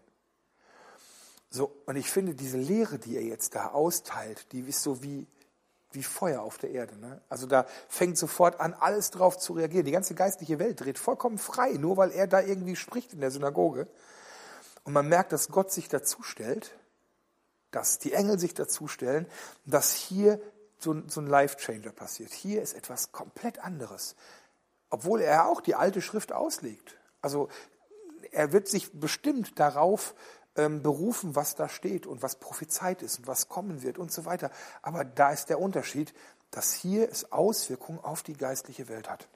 So, 1.51 1.73
und 1.87 1.97
ich 1.97 2.09
finde, 2.09 2.37
diese 2.37 2.57
Lehre, 2.57 3.01
die 3.01 3.17
er 3.17 3.25
jetzt 3.25 3.57
da 3.57 3.71
austeilt, 3.71 4.53
die 4.53 4.61
ist 4.61 4.85
so 4.85 5.03
wie, 5.03 5.27
wie 5.91 6.05
Feuer 6.05 6.43
auf 6.43 6.59
der 6.59 6.71
Erde. 6.71 6.97
Ne? 6.99 7.21
Also 7.29 7.49
da 7.49 7.67
fängt 7.89 8.17
sofort 8.17 8.61
an, 8.61 8.75
alles 8.75 9.11
drauf 9.11 9.37
zu 9.39 9.55
reagieren. 9.55 9.85
Die 9.85 9.91
ganze 9.91 10.15
geistliche 10.15 10.61
Welt 10.61 10.81
dreht 10.81 10.99
vollkommen 10.99 11.39
frei, 11.39 11.73
nur 11.73 11.97
weil 11.97 12.12
er 12.12 12.29
da 12.29 12.41
irgendwie 12.41 12.77
spricht 12.77 13.12
in 13.12 13.21
der 13.21 13.33
Synagoge. 13.33 13.89
Und 14.85 14.93
man 14.93 15.09
merkt, 15.09 15.33
dass 15.33 15.49
Gott 15.49 15.73
sich 15.73 15.89
dazu 15.89 16.23
stellt, 16.23 16.79
dass 17.73 17.99
die 17.99 18.12
Engel 18.12 18.39
sich 18.39 18.55
dazu 18.55 18.87
stellen, 18.87 19.27
dass 19.67 19.93
hier 19.93 20.41
so, 20.82 21.03
so 21.09 21.21
ein 21.21 21.27
Life-Changer 21.27 21.93
passiert. 21.93 22.32
Hier 22.32 22.62
ist 22.62 22.75
etwas 22.75 23.12
komplett 23.12 23.59
anderes. 23.59 24.17
Obwohl 24.91 25.21
er 25.21 25.47
auch 25.47 25.61
die 25.61 25.75
alte 25.75 26.03
Schrift 26.03 26.32
auslegt. 26.32 26.97
Also 27.23 27.49
er 28.32 28.53
wird 28.53 28.69
sich 28.69 28.93
bestimmt 28.93 29.59
darauf 29.59 30.15
ähm, 30.56 30.82
berufen, 30.82 31.37
was 31.37 31.55
da 31.55 31.69
steht 31.69 32.06
und 32.06 32.23
was 32.23 32.37
prophezeit 32.37 33.02
ist 33.02 33.19
und 33.19 33.26
was 33.26 33.49
kommen 33.49 33.83
wird 33.83 33.99
und 33.99 34.12
so 34.12 34.25
weiter. 34.25 34.50
Aber 34.83 35.04
da 35.04 35.31
ist 35.31 35.49
der 35.49 35.61
Unterschied, 35.61 36.12
dass 36.50 36.73
hier 36.73 37.09
es 37.09 37.33
Auswirkungen 37.33 38.00
auf 38.00 38.23
die 38.23 38.35
geistliche 38.35 38.88
Welt 38.88 39.09
hat. 39.09 39.28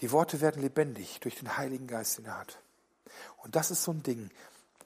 Die 0.00 0.12
Worte 0.12 0.40
werden 0.40 0.62
lebendig 0.62 1.20
durch 1.20 1.36
den 1.36 1.56
Heiligen 1.56 1.86
Geist, 1.86 2.18
den 2.18 2.26
er 2.26 2.38
hat. 2.38 2.58
Und 3.38 3.56
das 3.56 3.70
ist 3.70 3.82
so 3.82 3.92
ein 3.92 4.02
Ding. 4.02 4.30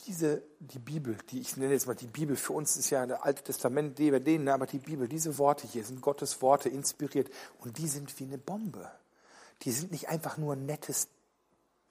Diese, 0.06 0.42
die 0.58 0.80
Bibel, 0.80 1.16
die 1.30 1.40
ich 1.40 1.56
nenne 1.56 1.72
jetzt 1.72 1.86
mal 1.86 1.94
die 1.94 2.08
Bibel, 2.08 2.36
für 2.36 2.52
uns 2.54 2.76
ist 2.76 2.90
ja 2.90 3.06
das 3.06 3.22
Alte 3.22 3.44
Testament, 3.44 3.98
denen, 3.98 4.48
aber 4.48 4.66
die 4.66 4.78
Bibel, 4.78 5.06
diese 5.06 5.38
Worte 5.38 5.66
hier 5.66 5.84
sind 5.84 6.00
Gottes 6.00 6.42
Worte 6.42 6.68
inspiriert 6.68 7.30
und 7.60 7.78
die 7.78 7.86
sind 7.86 8.18
wie 8.18 8.24
eine 8.24 8.38
Bombe. 8.38 8.90
Die 9.62 9.70
sind 9.70 9.92
nicht 9.92 10.08
einfach 10.08 10.38
nur 10.38 10.56
nettes 10.56 11.08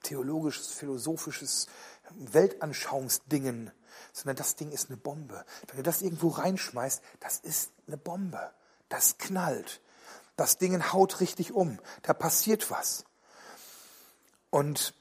theologisches, 0.02 0.72
philosophisches 0.72 1.68
Weltanschauungsdingen, 2.10 3.70
sondern 4.12 4.36
das 4.36 4.56
Ding 4.56 4.72
ist 4.72 4.90
eine 4.90 4.98
Bombe. 4.98 5.44
Wenn 5.68 5.78
du 5.78 5.82
das 5.82 6.02
irgendwo 6.02 6.28
reinschmeißt, 6.28 7.02
das 7.20 7.38
ist 7.38 7.70
eine 7.86 7.96
Bombe. 7.96 8.52
Das 8.88 9.16
knallt. 9.18 9.80
Das 10.36 10.58
Ding 10.58 10.92
haut 10.92 11.20
richtig 11.20 11.52
um. 11.52 11.78
Da 12.02 12.12
passiert 12.12 12.70
was. 12.70 13.04
Und 14.50 14.94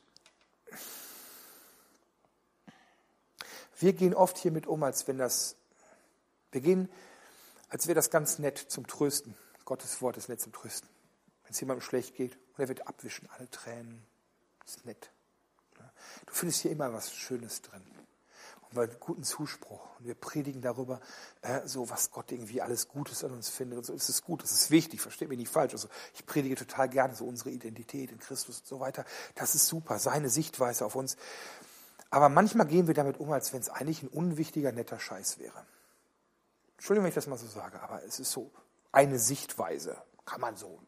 wir 3.82 3.94
gehen 3.94 4.14
oft 4.14 4.38
hiermit 4.38 4.68
um, 4.68 4.84
als 4.84 5.08
wenn 5.08 5.18
das, 5.18 5.56
wir 6.52 6.62
gehen, 6.62 6.90
als 7.70 7.88
wäre 7.88 7.96
das 7.96 8.10
ganz 8.10 8.40
nett 8.40 8.58
zum 8.58 8.88
Trösten. 8.88 9.36
Gottes 9.66 10.02
Wort 10.02 10.18
ist 10.18 10.30
nett 10.30 10.42
zum 10.42 10.52
Trösten. 10.52 10.90
Wenn 11.44 11.52
es 11.52 11.60
jemandem 11.60 11.82
schlecht 11.82 12.16
geht 12.16 12.38
und 12.54 12.60
er 12.60 12.68
wird 12.68 12.88
abwischen 12.88 13.30
alle 13.38 13.50
Tränen. 13.50 14.06
Das 14.60 14.76
ist 14.76 14.86
nett. 14.86 15.12
Du 16.26 16.34
findest 16.34 16.62
hier 16.62 16.72
immer 16.72 16.94
was 16.94 17.14
Schönes 17.14 17.62
drin. 17.62 17.84
Und 18.62 18.76
weil 18.76 18.88
guten 19.00 19.24
Zuspruch. 19.24 19.82
Und 20.00 20.06
wir 20.06 20.16
predigen 20.16 20.62
darüber, 20.62 21.00
äh, 21.42 21.66
so 21.66 21.90
was 21.90 22.12
Gott 22.12 22.32
irgendwie 22.32 22.62
alles 22.62 22.88
Gutes 22.88 23.24
an 23.24 23.32
uns 23.32 23.50
findet. 23.50 23.78
Und 23.80 23.86
so 23.86 23.94
ist 23.94 24.10
es 24.10 24.22
gut, 24.22 24.44
das 24.44 24.52
ist 24.52 24.72
wichtig, 24.72 25.02
versteht 25.02 25.30
mich 25.30 25.38
nicht 25.38 25.52
falsch. 25.52 25.74
Also 25.74 25.90
ich 26.14 26.26
predige 26.26 26.56
total 26.56 26.90
gerne 26.90 27.16
so 27.16 27.26
unsere 27.26 27.52
Identität 27.52 28.12
in 28.12 28.20
Christus 28.20 28.60
und 28.60 28.68
so 28.68 28.80
weiter. 28.80 29.06
Das 29.36 29.56
ist 29.56 29.68
super, 29.68 30.00
seine 30.00 30.30
Sichtweise 30.30 30.86
auf 30.86 30.96
uns. 30.96 31.18
Aber 32.12 32.30
manchmal 32.30 32.68
gehen 32.68 32.88
wir 32.88 32.94
damit 32.94 33.20
um, 33.20 33.32
als 33.32 33.54
wenn 33.54 33.62
es 33.62 33.70
eigentlich 33.70 34.04
ein 34.04 34.10
unwichtiger, 34.10 34.72
netter 34.72 35.00
Scheiß 35.00 35.40
wäre. 35.40 35.66
Entschuldigung, 36.76 37.06
wenn 37.06 37.10
ich 37.10 37.16
das 37.16 37.28
mal 37.28 37.38
so 37.38 37.48
sage, 37.48 37.82
aber 37.82 38.04
es 38.04 38.20
ist 38.20 38.32
so 38.32 38.52
eine 38.92 39.18
Sichtweise. 39.18 39.98
Kann 40.26 40.42
man 40.42 40.58
so 40.58 40.80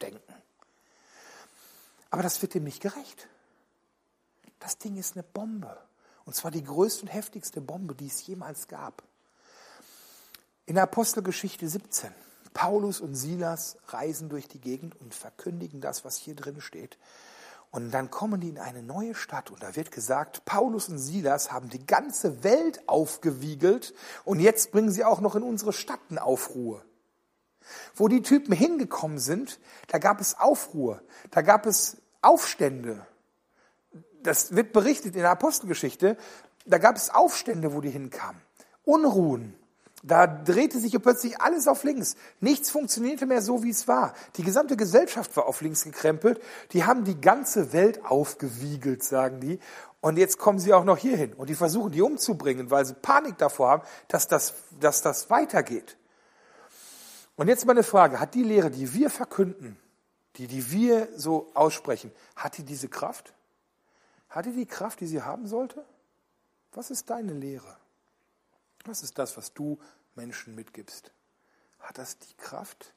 denken. 0.00 0.34
Aber 2.10 2.22
das 2.22 2.40
wird 2.42 2.54
dem 2.54 2.64
nicht 2.64 2.80
gerecht. 2.80 3.28
Das 4.60 4.78
Ding 4.78 4.96
ist 4.96 5.16
eine 5.16 5.24
Bombe. 5.24 5.76
Und 6.24 6.34
zwar 6.34 6.50
die 6.50 6.64
größte 6.64 7.02
und 7.02 7.08
heftigste 7.08 7.60
Bombe, 7.60 7.94
die 7.94 8.06
es 8.06 8.26
jemals 8.26 8.68
gab. 8.68 9.02
In 10.66 10.74
der 10.74 10.84
Apostelgeschichte 10.84 11.68
17. 11.68 12.12
Paulus 12.52 13.00
und 13.00 13.14
Silas 13.14 13.78
reisen 13.88 14.28
durch 14.28 14.46
die 14.46 14.60
Gegend 14.60 15.00
und 15.00 15.14
verkündigen 15.14 15.80
das, 15.80 16.04
was 16.04 16.16
hier 16.16 16.36
drin 16.36 16.60
steht. 16.60 16.98
Und 17.70 17.92
dann 17.92 18.10
kommen 18.10 18.40
die 18.40 18.48
in 18.48 18.58
eine 18.58 18.82
neue 18.82 19.14
Stadt 19.14 19.50
und 19.50 19.62
da 19.62 19.76
wird 19.76 19.92
gesagt, 19.92 20.44
Paulus 20.44 20.88
und 20.88 20.98
Silas 20.98 21.52
haben 21.52 21.68
die 21.68 21.86
ganze 21.86 22.42
Welt 22.42 22.88
aufgewiegelt 22.88 23.94
und 24.24 24.40
jetzt 24.40 24.72
bringen 24.72 24.90
sie 24.90 25.04
auch 25.04 25.20
noch 25.20 25.36
in 25.36 25.44
unsere 25.44 25.72
Stadt 25.72 26.00
eine 26.10 26.22
Aufruhr. 26.22 26.84
Wo 27.94 28.08
die 28.08 28.22
Typen 28.22 28.52
hingekommen 28.52 29.18
sind, 29.18 29.60
da 29.86 29.98
gab 29.98 30.20
es 30.20 30.40
Aufruhr, 30.40 31.00
da 31.30 31.42
gab 31.42 31.66
es 31.66 31.98
Aufstände. 32.22 33.06
Das 34.22 34.54
wird 34.56 34.72
berichtet 34.72 35.14
in 35.14 35.22
der 35.22 35.30
Apostelgeschichte. 35.30 36.16
Da 36.66 36.78
gab 36.78 36.96
es 36.96 37.10
Aufstände, 37.10 37.72
wo 37.72 37.80
die 37.80 37.90
hinkamen. 37.90 38.40
Unruhen. 38.82 39.59
Da 40.02 40.26
drehte 40.26 40.78
sich 40.80 41.00
plötzlich 41.00 41.40
alles 41.40 41.68
auf 41.68 41.84
links. 41.84 42.16
Nichts 42.40 42.70
funktionierte 42.70 43.26
mehr 43.26 43.42
so, 43.42 43.62
wie 43.62 43.70
es 43.70 43.86
war. 43.86 44.14
Die 44.36 44.42
gesamte 44.42 44.76
Gesellschaft 44.76 45.36
war 45.36 45.46
auf 45.46 45.60
links 45.60 45.84
gekrempelt. 45.84 46.40
Die 46.72 46.84
haben 46.84 47.04
die 47.04 47.20
ganze 47.20 47.74
Welt 47.74 48.04
aufgewiegelt, 48.06 49.04
sagen 49.04 49.40
die. 49.40 49.58
Und 50.00 50.16
jetzt 50.16 50.38
kommen 50.38 50.58
sie 50.58 50.72
auch 50.72 50.84
noch 50.84 50.96
hierhin. 50.96 51.34
Und 51.34 51.50
die 51.50 51.54
versuchen, 51.54 51.92
die 51.92 52.00
umzubringen, 52.00 52.70
weil 52.70 52.86
sie 52.86 52.94
Panik 52.94 53.36
davor 53.36 53.68
haben, 53.68 53.82
dass 54.08 54.26
das, 54.26 54.54
dass 54.80 55.02
das 55.02 55.28
weitergeht. 55.28 55.98
Und 57.36 57.48
jetzt 57.48 57.66
meine 57.66 57.82
Frage, 57.82 58.20
hat 58.20 58.34
die 58.34 58.42
Lehre, 58.42 58.70
die 58.70 58.94
wir 58.94 59.10
verkünden, 59.10 59.78
die, 60.36 60.46
die 60.46 60.70
wir 60.72 61.08
so 61.16 61.50
aussprechen, 61.52 62.10
hat 62.36 62.56
die 62.56 62.64
diese 62.64 62.88
Kraft? 62.88 63.34
Hat 64.30 64.46
die 64.46 64.52
die 64.52 64.66
Kraft, 64.66 65.00
die 65.00 65.06
sie 65.06 65.20
haben 65.20 65.46
sollte? 65.46 65.84
Was 66.72 66.90
ist 66.90 67.10
deine 67.10 67.34
Lehre? 67.34 67.79
Was 68.84 69.02
ist 69.02 69.18
das, 69.18 69.36
was 69.36 69.52
du 69.52 69.78
Menschen 70.14 70.54
mitgibst? 70.54 71.12
Hat 71.80 71.98
das 71.98 72.18
die 72.18 72.34
Kraft, 72.34 72.94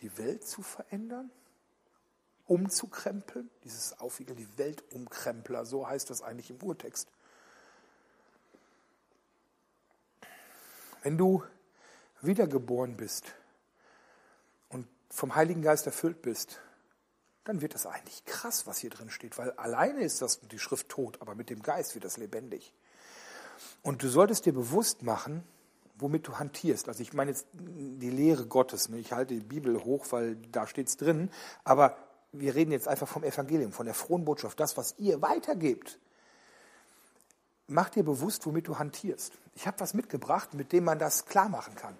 die 0.00 0.16
Welt 0.18 0.46
zu 0.46 0.62
verändern? 0.62 1.30
Umzukrempeln? 2.46 3.50
Dieses 3.64 3.98
Aufwiegeln, 4.00 4.36
die 4.36 4.58
Weltumkrempler, 4.58 5.64
so 5.64 5.88
heißt 5.88 6.10
das 6.10 6.22
eigentlich 6.22 6.50
im 6.50 6.62
Urtext. 6.62 7.08
Wenn 11.02 11.18
du 11.18 11.42
wiedergeboren 12.22 12.96
bist 12.96 13.34
und 14.70 14.88
vom 15.10 15.34
Heiligen 15.34 15.62
Geist 15.62 15.86
erfüllt 15.86 16.22
bist, 16.22 16.60
dann 17.44 17.60
wird 17.60 17.74
das 17.74 17.86
eigentlich 17.86 18.24
krass, 18.24 18.66
was 18.66 18.78
hier 18.78 18.88
drin 18.88 19.10
steht, 19.10 19.36
weil 19.36 19.50
alleine 19.52 20.02
ist 20.02 20.22
das 20.22 20.40
die 20.40 20.58
Schrift 20.58 20.88
tot, 20.88 21.20
aber 21.20 21.34
mit 21.34 21.50
dem 21.50 21.62
Geist 21.62 21.94
wird 21.94 22.04
das 22.06 22.16
lebendig. 22.16 22.72
Und 23.82 24.02
du 24.02 24.08
solltest 24.08 24.46
dir 24.46 24.52
bewusst 24.52 25.02
machen, 25.02 25.44
womit 25.96 26.26
du 26.26 26.38
hantierst. 26.38 26.88
Also 26.88 27.02
ich 27.02 27.12
meine 27.12 27.30
jetzt 27.30 27.46
die 27.54 28.10
Lehre 28.10 28.46
Gottes. 28.46 28.88
Ne? 28.88 28.98
Ich 28.98 29.12
halte 29.12 29.34
die 29.34 29.40
Bibel 29.40 29.84
hoch, 29.84 30.06
weil 30.10 30.36
da 30.52 30.66
steht 30.66 30.88
es 30.88 30.96
drin. 30.96 31.30
Aber 31.62 31.96
wir 32.32 32.54
reden 32.54 32.72
jetzt 32.72 32.88
einfach 32.88 33.08
vom 33.08 33.22
Evangelium, 33.22 33.72
von 33.72 33.86
der 33.86 33.94
frohen 33.94 34.24
Botschaft, 34.24 34.58
das, 34.58 34.76
was 34.76 34.94
ihr 34.98 35.22
weitergebt. 35.22 35.98
Mach 37.66 37.88
dir 37.88 38.04
bewusst, 38.04 38.44
womit 38.46 38.68
du 38.68 38.78
hantierst. 38.78 39.32
Ich 39.54 39.66
habe 39.66 39.80
was 39.80 39.94
mitgebracht, 39.94 40.52
mit 40.54 40.72
dem 40.72 40.84
man 40.84 40.98
das 40.98 41.26
klar 41.26 41.48
machen 41.48 41.74
kann. 41.76 41.96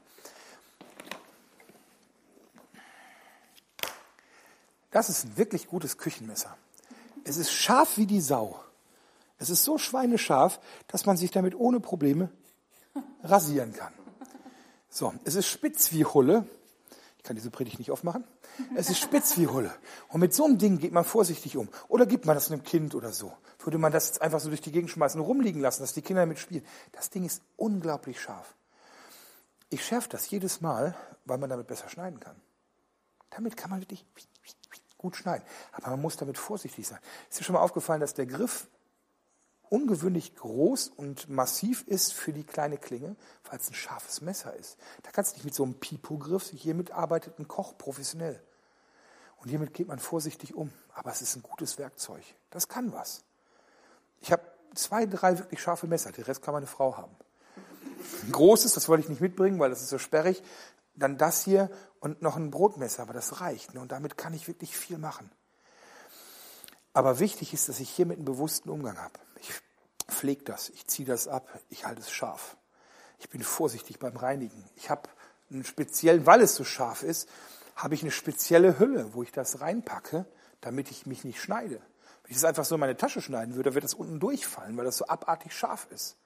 Das 4.90 5.08
ist 5.08 5.24
ein 5.24 5.36
wirklich 5.36 5.66
gutes 5.66 5.98
Küchenmesser. 5.98 6.56
Es 7.24 7.36
ist 7.36 7.50
scharf 7.50 7.96
wie 7.96 8.06
die 8.06 8.20
Sau. 8.20 8.60
Es 9.38 9.50
ist 9.50 9.64
so 9.64 9.78
schweinescharf, 9.78 10.60
dass 10.86 11.06
man 11.06 11.16
sich 11.16 11.30
damit 11.30 11.54
ohne 11.54 11.80
Probleme 11.80 12.30
rasieren 13.22 13.72
kann. 13.72 13.92
So, 14.88 15.12
es 15.24 15.34
ist 15.34 15.46
spitz 15.46 15.92
wie 15.92 16.04
Hulle. 16.04 16.46
Ich 17.18 17.24
kann 17.24 17.36
diese 17.36 17.50
Predigt 17.50 17.78
nicht 17.78 17.90
aufmachen. 17.90 18.24
Es 18.76 18.90
ist 18.90 18.98
spitz 18.98 19.36
wie 19.38 19.48
Hulle. 19.48 19.74
Und 20.08 20.20
mit 20.20 20.32
so 20.32 20.44
einem 20.44 20.58
Ding 20.58 20.78
geht 20.78 20.92
man 20.92 21.04
vorsichtig 21.04 21.56
um. 21.56 21.68
Oder 21.88 22.06
gibt 22.06 22.26
man 22.26 22.36
das 22.36 22.50
einem 22.50 22.62
Kind 22.62 22.94
oder 22.94 23.12
so. 23.12 23.32
Würde 23.58 23.78
man 23.78 23.90
das 23.90 24.06
jetzt 24.06 24.22
einfach 24.22 24.40
so 24.40 24.48
durch 24.48 24.60
die 24.60 24.70
Gegend 24.70 24.90
schmeißen 24.90 25.20
und 25.20 25.26
rumliegen 25.26 25.60
lassen, 25.60 25.82
dass 25.82 25.94
die 25.94 26.02
Kinder 26.02 26.22
damit 26.22 26.38
spielen. 26.38 26.64
Das 26.92 27.10
Ding 27.10 27.24
ist 27.24 27.42
unglaublich 27.56 28.20
scharf. 28.20 28.54
Ich 29.70 29.84
schärfe 29.84 30.08
das 30.10 30.30
jedes 30.30 30.60
Mal, 30.60 30.94
weil 31.24 31.38
man 31.38 31.50
damit 31.50 31.66
besser 31.66 31.88
schneiden 31.88 32.20
kann. 32.20 32.36
Damit 33.30 33.56
kann 33.56 33.70
man 33.70 33.80
wirklich 33.80 34.06
gut 34.96 35.16
schneiden. 35.16 35.44
Aber 35.72 35.90
man 35.90 36.02
muss 36.02 36.16
damit 36.16 36.38
vorsichtig 36.38 36.86
sein. 36.86 36.98
Ist 37.28 37.40
dir 37.40 37.44
schon 37.44 37.54
mal 37.54 37.62
aufgefallen, 37.62 38.00
dass 38.00 38.14
der 38.14 38.26
Griff 38.26 38.68
ungewöhnlich 39.70 40.36
groß 40.36 40.88
und 40.88 41.28
massiv 41.28 41.82
ist 41.86 42.12
für 42.12 42.32
die 42.32 42.44
kleine 42.44 42.78
Klinge, 42.78 43.16
weil 43.50 43.58
es 43.58 43.68
ein 43.68 43.74
scharfes 43.74 44.20
Messer 44.20 44.54
ist. 44.54 44.76
Da 45.02 45.10
kannst 45.10 45.32
du 45.32 45.36
nicht 45.36 45.44
mit 45.44 45.54
so 45.54 45.64
einem 45.64 45.74
Pipo-Griff, 45.74 46.50
hiermit 46.50 46.90
arbeitet 46.90 47.38
ein 47.38 47.48
Koch 47.48 47.76
professionell. 47.76 48.40
Und 49.38 49.50
hiermit 49.50 49.74
geht 49.74 49.88
man 49.88 49.98
vorsichtig 49.98 50.54
um. 50.54 50.72
Aber 50.94 51.10
es 51.10 51.20
ist 51.20 51.36
ein 51.36 51.42
gutes 51.42 51.78
Werkzeug. 51.78 52.22
Das 52.50 52.68
kann 52.68 52.92
was. 52.92 53.24
Ich 54.20 54.32
habe 54.32 54.42
zwei, 54.74 55.04
drei 55.04 55.38
wirklich 55.38 55.60
scharfe 55.60 55.86
Messer. 55.86 56.12
Den 56.12 56.24
Rest 56.24 56.40
kann 56.40 56.54
meine 56.54 56.66
Frau 56.66 56.96
haben. 56.96 57.14
Ein 58.22 58.32
großes, 58.32 58.72
das 58.72 58.88
wollte 58.88 59.02
ich 59.02 59.10
nicht 59.10 59.20
mitbringen, 59.20 59.58
weil 59.58 59.70
das 59.70 59.82
ist 59.82 59.90
so 59.90 59.98
sperrig. 59.98 60.42
Dann 60.94 61.18
das 61.18 61.44
hier 61.44 61.70
und 62.00 62.22
noch 62.22 62.36
ein 62.36 62.50
Brotmesser, 62.50 63.02
aber 63.02 63.12
das 63.12 63.40
reicht. 63.40 63.74
Und 63.74 63.92
damit 63.92 64.16
kann 64.16 64.32
ich 64.32 64.48
wirklich 64.48 64.76
viel 64.76 64.96
machen. 64.96 65.30
Aber 66.94 67.18
wichtig 67.18 67.52
ist, 67.52 67.68
dass 67.68 67.80
ich 67.80 67.90
hiermit 67.90 68.18
einen 68.18 68.24
bewussten 68.24 68.70
Umgang 68.70 68.96
habe. 68.98 69.18
Ich 70.24 70.26
pflege 70.26 70.44
das, 70.44 70.70
ich 70.70 70.86
ziehe 70.86 71.06
das 71.06 71.28
ab, 71.28 71.46
ich 71.68 71.84
halte 71.84 72.00
es 72.00 72.10
scharf. 72.10 72.56
Ich 73.18 73.28
bin 73.28 73.42
vorsichtig 73.42 73.98
beim 73.98 74.16
Reinigen. 74.16 74.64
Ich 74.74 74.88
habe 74.88 75.02
einen 75.50 75.66
speziellen, 75.66 76.24
weil 76.24 76.40
es 76.40 76.54
so 76.54 76.64
scharf 76.64 77.02
ist, 77.02 77.28
habe 77.76 77.94
ich 77.94 78.00
eine 78.00 78.10
spezielle 78.10 78.78
Hülle, 78.78 79.12
wo 79.12 79.22
ich 79.22 79.32
das 79.32 79.60
reinpacke, 79.60 80.24
damit 80.62 80.90
ich 80.90 81.04
mich 81.04 81.24
nicht 81.24 81.42
schneide. 81.42 81.74
Wenn 81.74 82.30
ich 82.30 82.36
das 82.36 82.44
einfach 82.44 82.64
so 82.64 82.76
in 82.76 82.80
meine 82.80 82.96
Tasche 82.96 83.20
schneiden 83.20 83.54
würde, 83.54 83.74
wird 83.74 83.84
das 83.84 83.92
unten 83.92 84.18
durchfallen, 84.18 84.74
weil 84.78 84.86
das 84.86 84.96
so 84.96 85.08
abartig 85.08 85.52
scharf 85.52 85.88
ist. 85.90 86.16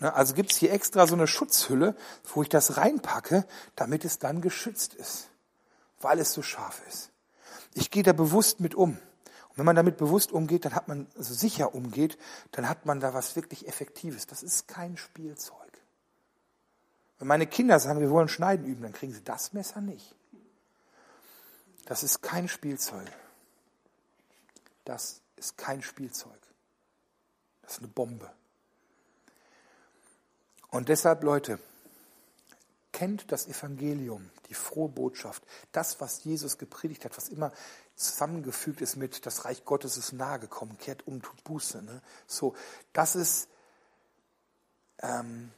Ne, 0.00 0.12
also 0.12 0.34
gibt 0.34 0.52
es 0.52 0.58
hier 0.58 0.70
extra 0.70 1.06
so 1.06 1.14
eine 1.14 1.26
Schutzhülle, 1.26 1.96
wo 2.34 2.42
ich 2.42 2.50
das 2.50 2.76
reinpacke, 2.76 3.46
damit 3.74 4.04
es 4.04 4.18
dann 4.18 4.42
geschützt 4.42 4.92
ist, 4.92 5.30
weil 6.02 6.18
es 6.18 6.34
so 6.34 6.42
scharf 6.42 6.82
ist. 6.86 7.10
Ich 7.72 7.90
gehe 7.90 8.02
da 8.02 8.12
bewusst 8.12 8.60
mit 8.60 8.74
um. 8.74 8.98
Wenn 9.58 9.66
man 9.66 9.74
damit 9.74 9.96
bewusst 9.96 10.30
umgeht, 10.30 10.64
dann 10.64 10.76
hat 10.76 10.86
man, 10.86 11.08
also 11.16 11.34
sicher 11.34 11.74
umgeht, 11.74 12.16
dann 12.52 12.68
hat 12.68 12.86
man 12.86 13.00
da 13.00 13.12
was 13.12 13.34
wirklich 13.34 13.66
Effektives. 13.66 14.28
Das 14.28 14.44
ist 14.44 14.68
kein 14.68 14.96
Spielzeug. 14.96 15.82
Wenn 17.18 17.26
meine 17.26 17.48
Kinder 17.48 17.80
sagen, 17.80 17.98
wir 17.98 18.10
wollen 18.10 18.28
Schneiden 18.28 18.64
üben, 18.64 18.82
dann 18.82 18.92
kriegen 18.92 19.12
sie 19.12 19.24
das 19.24 19.52
Messer 19.54 19.80
nicht. 19.80 20.14
Das 21.86 22.04
ist 22.04 22.22
kein 22.22 22.46
Spielzeug. 22.46 23.10
Das 24.84 25.22
ist 25.34 25.58
kein 25.58 25.82
Spielzeug. 25.82 26.38
Das 27.62 27.72
ist 27.72 27.78
eine 27.80 27.88
Bombe. 27.88 28.30
Und 30.70 30.88
deshalb, 30.88 31.24
Leute, 31.24 31.58
kennt 32.98 33.30
das 33.30 33.46
Evangelium, 33.46 34.28
die 34.48 34.54
frohe 34.54 34.88
Botschaft, 34.88 35.44
das, 35.70 36.00
was 36.00 36.24
Jesus 36.24 36.58
gepredigt 36.58 37.04
hat, 37.04 37.16
was 37.16 37.28
immer 37.28 37.52
zusammengefügt 37.94 38.80
ist 38.80 38.96
mit 38.96 39.24
das 39.24 39.44
Reich 39.44 39.64
Gottes 39.64 39.96
ist 39.96 40.12
nahe 40.12 40.40
gekommen, 40.40 40.76
kehrt 40.78 41.06
um, 41.06 41.22
tut 41.22 41.44
Buße. 41.44 41.80
Ne? 41.80 42.02
So, 42.26 42.56
das 42.92 43.14
ist, 43.14 43.48
ähm, 44.98 45.52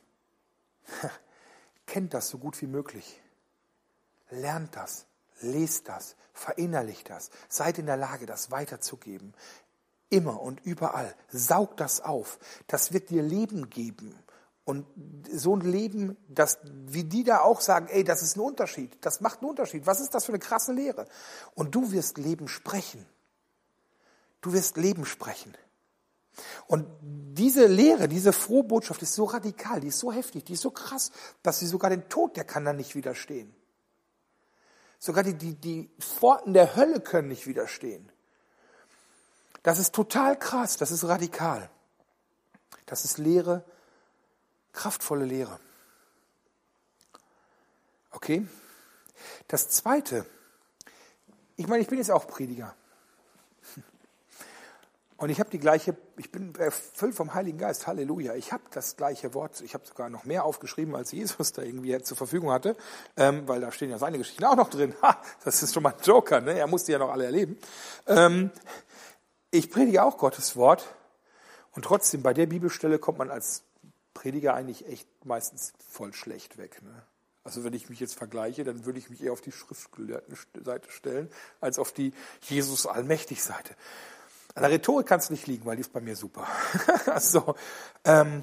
kennt 1.87 2.13
das 2.13 2.29
so 2.29 2.37
gut 2.37 2.61
wie 2.61 2.67
möglich. 2.67 3.23
Lernt 4.29 4.77
das, 4.77 5.07
lest 5.41 5.89
das, 5.89 6.17
verinnerlicht 6.35 7.09
das, 7.09 7.31
seid 7.49 7.79
in 7.79 7.87
der 7.87 7.97
Lage, 7.97 8.27
das 8.27 8.51
weiterzugeben. 8.51 9.33
Immer 10.11 10.43
und 10.43 10.61
überall. 10.67 11.17
Saugt 11.31 11.81
das 11.81 12.03
auf. 12.03 12.39
Das 12.67 12.93
wird 12.93 13.09
dir 13.09 13.23
Leben 13.23 13.71
geben. 13.71 14.23
Und 14.71 14.87
so 15.33 15.57
ein 15.57 15.63
Leben, 15.63 16.17
das, 16.29 16.59
wie 16.63 17.03
die 17.03 17.25
da 17.25 17.41
auch 17.41 17.61
sagen, 17.61 17.89
ey, 17.89 18.05
das 18.05 18.23
ist 18.23 18.37
ein 18.37 18.41
Unterschied, 18.41 18.97
das 19.01 19.21
macht 19.21 19.41
einen 19.41 19.51
Unterschied. 19.51 19.85
Was 19.85 19.99
ist 19.99 20.15
das 20.15 20.27
für 20.27 20.31
eine 20.31 20.39
krasse 20.39 20.73
Lehre? 20.73 21.07
Und 21.57 21.75
du 21.75 21.91
wirst 21.91 22.19
Leben 22.19 22.47
sprechen. 22.47 23.05
Du 24.43 24.53
wirst 24.53 24.77
Leben 24.77 25.07
sprechen. 25.07 25.57
Und 26.69 26.87
diese 27.03 27.67
Lehre, 27.67 28.07
diese 28.07 28.33
frohe 28.33 28.63
Botschaft 28.63 29.03
ist 29.03 29.15
so 29.15 29.25
radikal, 29.25 29.81
die 29.81 29.89
ist 29.89 29.99
so 29.99 30.13
heftig, 30.13 30.45
die 30.45 30.53
ist 30.53 30.63
so 30.63 30.71
krass, 30.71 31.11
dass 31.43 31.59
sie 31.59 31.67
sogar 31.67 31.91
den 31.91 32.09
Tod, 32.09 32.37
der 32.37 32.45
kann 32.45 32.65
da 32.65 32.73
nicht 32.73 32.95
widerstehen. 32.95 33.53
Sogar 35.01 35.25
die, 35.25 35.35
die, 35.35 35.57
die 35.57 35.91
Pforten 35.99 36.55
der 36.55 36.77
Hölle 36.77 37.01
können 37.01 37.27
nicht 37.27 37.49
widerstehen. 37.49 38.09
Das 39.65 39.81
ist 39.81 39.97
total 39.97 40.39
krass, 40.39 40.77
das 40.77 40.93
ist 40.93 41.03
radikal. 41.09 41.69
Das 42.87 43.05
ist 43.05 43.19
Lehre, 43.19 43.65
Kraftvolle 44.73 45.25
Lehre. 45.25 45.59
Okay? 48.13 48.47
Das 49.49 49.69
Zweite, 49.69 50.27
ich 51.57 51.67
meine, 51.67 51.83
ich 51.83 51.89
bin 51.89 51.99
jetzt 51.99 52.11
auch 52.11 52.27
Prediger. 52.27 52.75
Und 55.21 55.29
ich 55.29 55.39
habe 55.39 55.51
die 55.51 55.59
gleiche, 55.59 55.95
ich 56.17 56.33
bin 56.33 56.55
erfüllt 56.55 57.15
vom 57.15 57.35
Heiligen 57.35 57.59
Geist, 57.59 57.87
Halleluja. 57.87 58.37
Ich 58.37 58.53
habe 58.53 58.63
das 58.71 58.97
gleiche 58.97 59.35
Wort, 59.35 59.61
ich 59.61 59.75
habe 59.75 59.87
sogar 59.87 60.09
noch 60.09 60.25
mehr 60.25 60.45
aufgeschrieben, 60.45 60.97
als 60.97 61.13
Jesus 61.13 61.53
da 61.53 61.61
irgendwie 61.61 62.01
zur 62.01 62.17
Verfügung 62.17 62.51
hatte, 62.51 62.75
ähm, 63.19 63.47
weil 63.47 63.61
da 63.61 63.71
stehen 63.71 63.91
ja 63.91 63.99
seine 63.99 64.17
Geschichten 64.17 64.45
auch 64.45 64.57
noch 64.57 64.71
drin. 64.71 64.95
Ha, 65.03 65.21
das 65.45 65.63
ist 65.63 65.75
schon 65.75 65.83
mal 65.83 65.93
ein 65.93 66.03
Joker, 66.03 66.41
ne? 66.41 66.59
er 66.59 66.67
musste 66.67 66.93
ja 66.93 66.99
noch 66.99 67.11
alle 67.11 67.27
erleben. 67.27 67.59
Ähm, 68.07 68.51
ich 69.51 69.71
predige 69.71 70.05
auch 70.05 70.17
Gottes 70.17 70.57
Wort 70.57 70.87
und 71.73 71.85
trotzdem, 71.85 72.23
bei 72.23 72.33
der 72.33 72.47
Bibelstelle 72.47 72.99
kommt 72.99 73.19
man 73.19 73.31
als 73.31 73.65
Prediger 74.15 74.55
eigentlich 74.55 74.87
echt 74.87 75.09
meistens 75.25 75.73
voll 75.89 76.13
schlecht 76.13 76.59
weg. 76.59 76.83
Ne? 76.83 77.03
Also 77.45 77.65
wenn 77.65 77.73
ich 77.73 77.89
mich 77.89 78.01
jetzt 78.01 78.15
vergleiche, 78.15 78.65
dann 78.65 78.85
würde 78.85 78.99
ich 78.99 79.11
mich 79.11 79.23
eher 79.23 79.33
auf 79.33 79.41
die 79.41 79.53
Schriftgelehrten-Seite 79.53 80.91
stellen, 80.91 81.31
als 81.61 81.79
auf 81.79 81.93
die 81.93 82.13
Jesus-Allmächtig-Seite. 82.43 83.75
An 84.55 84.63
der 84.63 84.73
Rhetorik 84.73 85.07
kann 85.07 85.21
es 85.21 85.31
nicht 85.31 85.47
liegen, 85.47 85.65
weil 85.65 85.77
die 85.77 85.83
ist 85.83 85.93
bei 85.93 86.01
mir 86.01 86.17
super. 86.17 86.47
also, 87.07 87.55
ähm, 88.05 88.43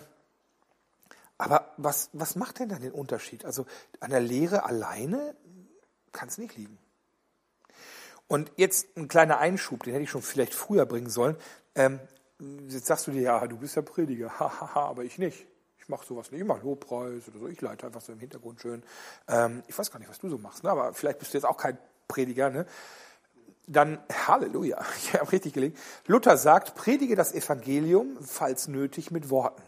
aber 1.37 1.73
was, 1.77 2.09
was 2.13 2.35
macht 2.35 2.59
denn 2.59 2.69
dann 2.69 2.81
den 2.81 2.93
Unterschied? 2.93 3.45
Also 3.45 3.65
an 3.99 4.09
der 4.09 4.21
Lehre 4.21 4.63
alleine 4.63 5.35
kann 6.11 6.29
es 6.29 6.37
nicht 6.37 6.55
liegen. 6.55 6.77
Und 8.27 8.51
jetzt 8.57 8.97
ein 8.97 9.07
kleiner 9.07 9.37
Einschub, 9.37 9.83
den 9.83 9.93
hätte 9.93 10.03
ich 10.03 10.09
schon 10.09 10.21
vielleicht 10.21 10.53
früher 10.53 10.85
bringen 10.85 11.09
sollen. 11.09 11.37
Ähm, 11.75 11.99
jetzt 12.67 12.87
sagst 12.87 13.07
du 13.07 13.11
dir, 13.11 13.21
ja, 13.21 13.47
du 13.47 13.57
bist 13.57 13.75
ja 13.75 13.81
Prediger, 13.81 14.29
hahaha, 14.39 14.87
aber 14.87 15.03
ich 15.03 15.17
nicht. 15.17 15.45
Ich 15.87 15.89
mache 15.89 16.05
sowas 16.05 16.31
nicht, 16.31 16.41
ich 16.41 16.45
mache 16.47 16.63
Lobpreis 16.63 17.29
oder 17.29 17.39
so, 17.39 17.47
ich 17.47 17.61
leite 17.61 17.85
einfach 17.85 18.01
so 18.01 18.11
im 18.11 18.19
Hintergrund 18.19 18.59
schön. 18.59 18.83
Ähm, 19.29 19.63
ich 19.67 19.79
weiß 19.79 19.89
gar 19.89 19.99
nicht, 19.99 20.09
was 20.09 20.19
du 20.19 20.27
so 20.27 20.37
machst, 20.37 20.65
ne? 20.65 20.69
aber 20.69 20.91
vielleicht 20.91 21.19
bist 21.19 21.33
du 21.33 21.37
jetzt 21.37 21.45
auch 21.45 21.55
kein 21.55 21.77
Prediger. 22.09 22.49
Ne? 22.49 22.65
dann 23.67 23.99
Halleluja, 24.09 24.83
ich 24.97 25.13
habe 25.13 25.31
richtig 25.31 25.53
gelegen. 25.53 25.77
Luther 26.07 26.37
sagt, 26.37 26.75
predige 26.75 27.15
das 27.15 27.33
Evangelium, 27.33 28.17
falls 28.21 28.67
nötig, 28.67 29.11
mit 29.11 29.29
Worten. 29.29 29.63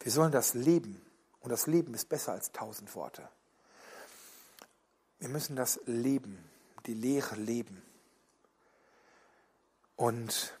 Wir 0.00 0.12
sollen 0.12 0.32
das 0.32 0.54
leben. 0.54 1.00
Und 1.40 1.50
das 1.50 1.68
Leben 1.68 1.94
ist 1.94 2.08
besser 2.08 2.32
als 2.32 2.50
tausend 2.50 2.92
Worte. 2.96 3.28
Wir 5.20 5.28
müssen 5.28 5.54
das 5.54 5.80
Leben, 5.86 6.44
die 6.86 6.94
Lehre 6.94 7.36
leben. 7.36 7.82
Und 9.94 10.58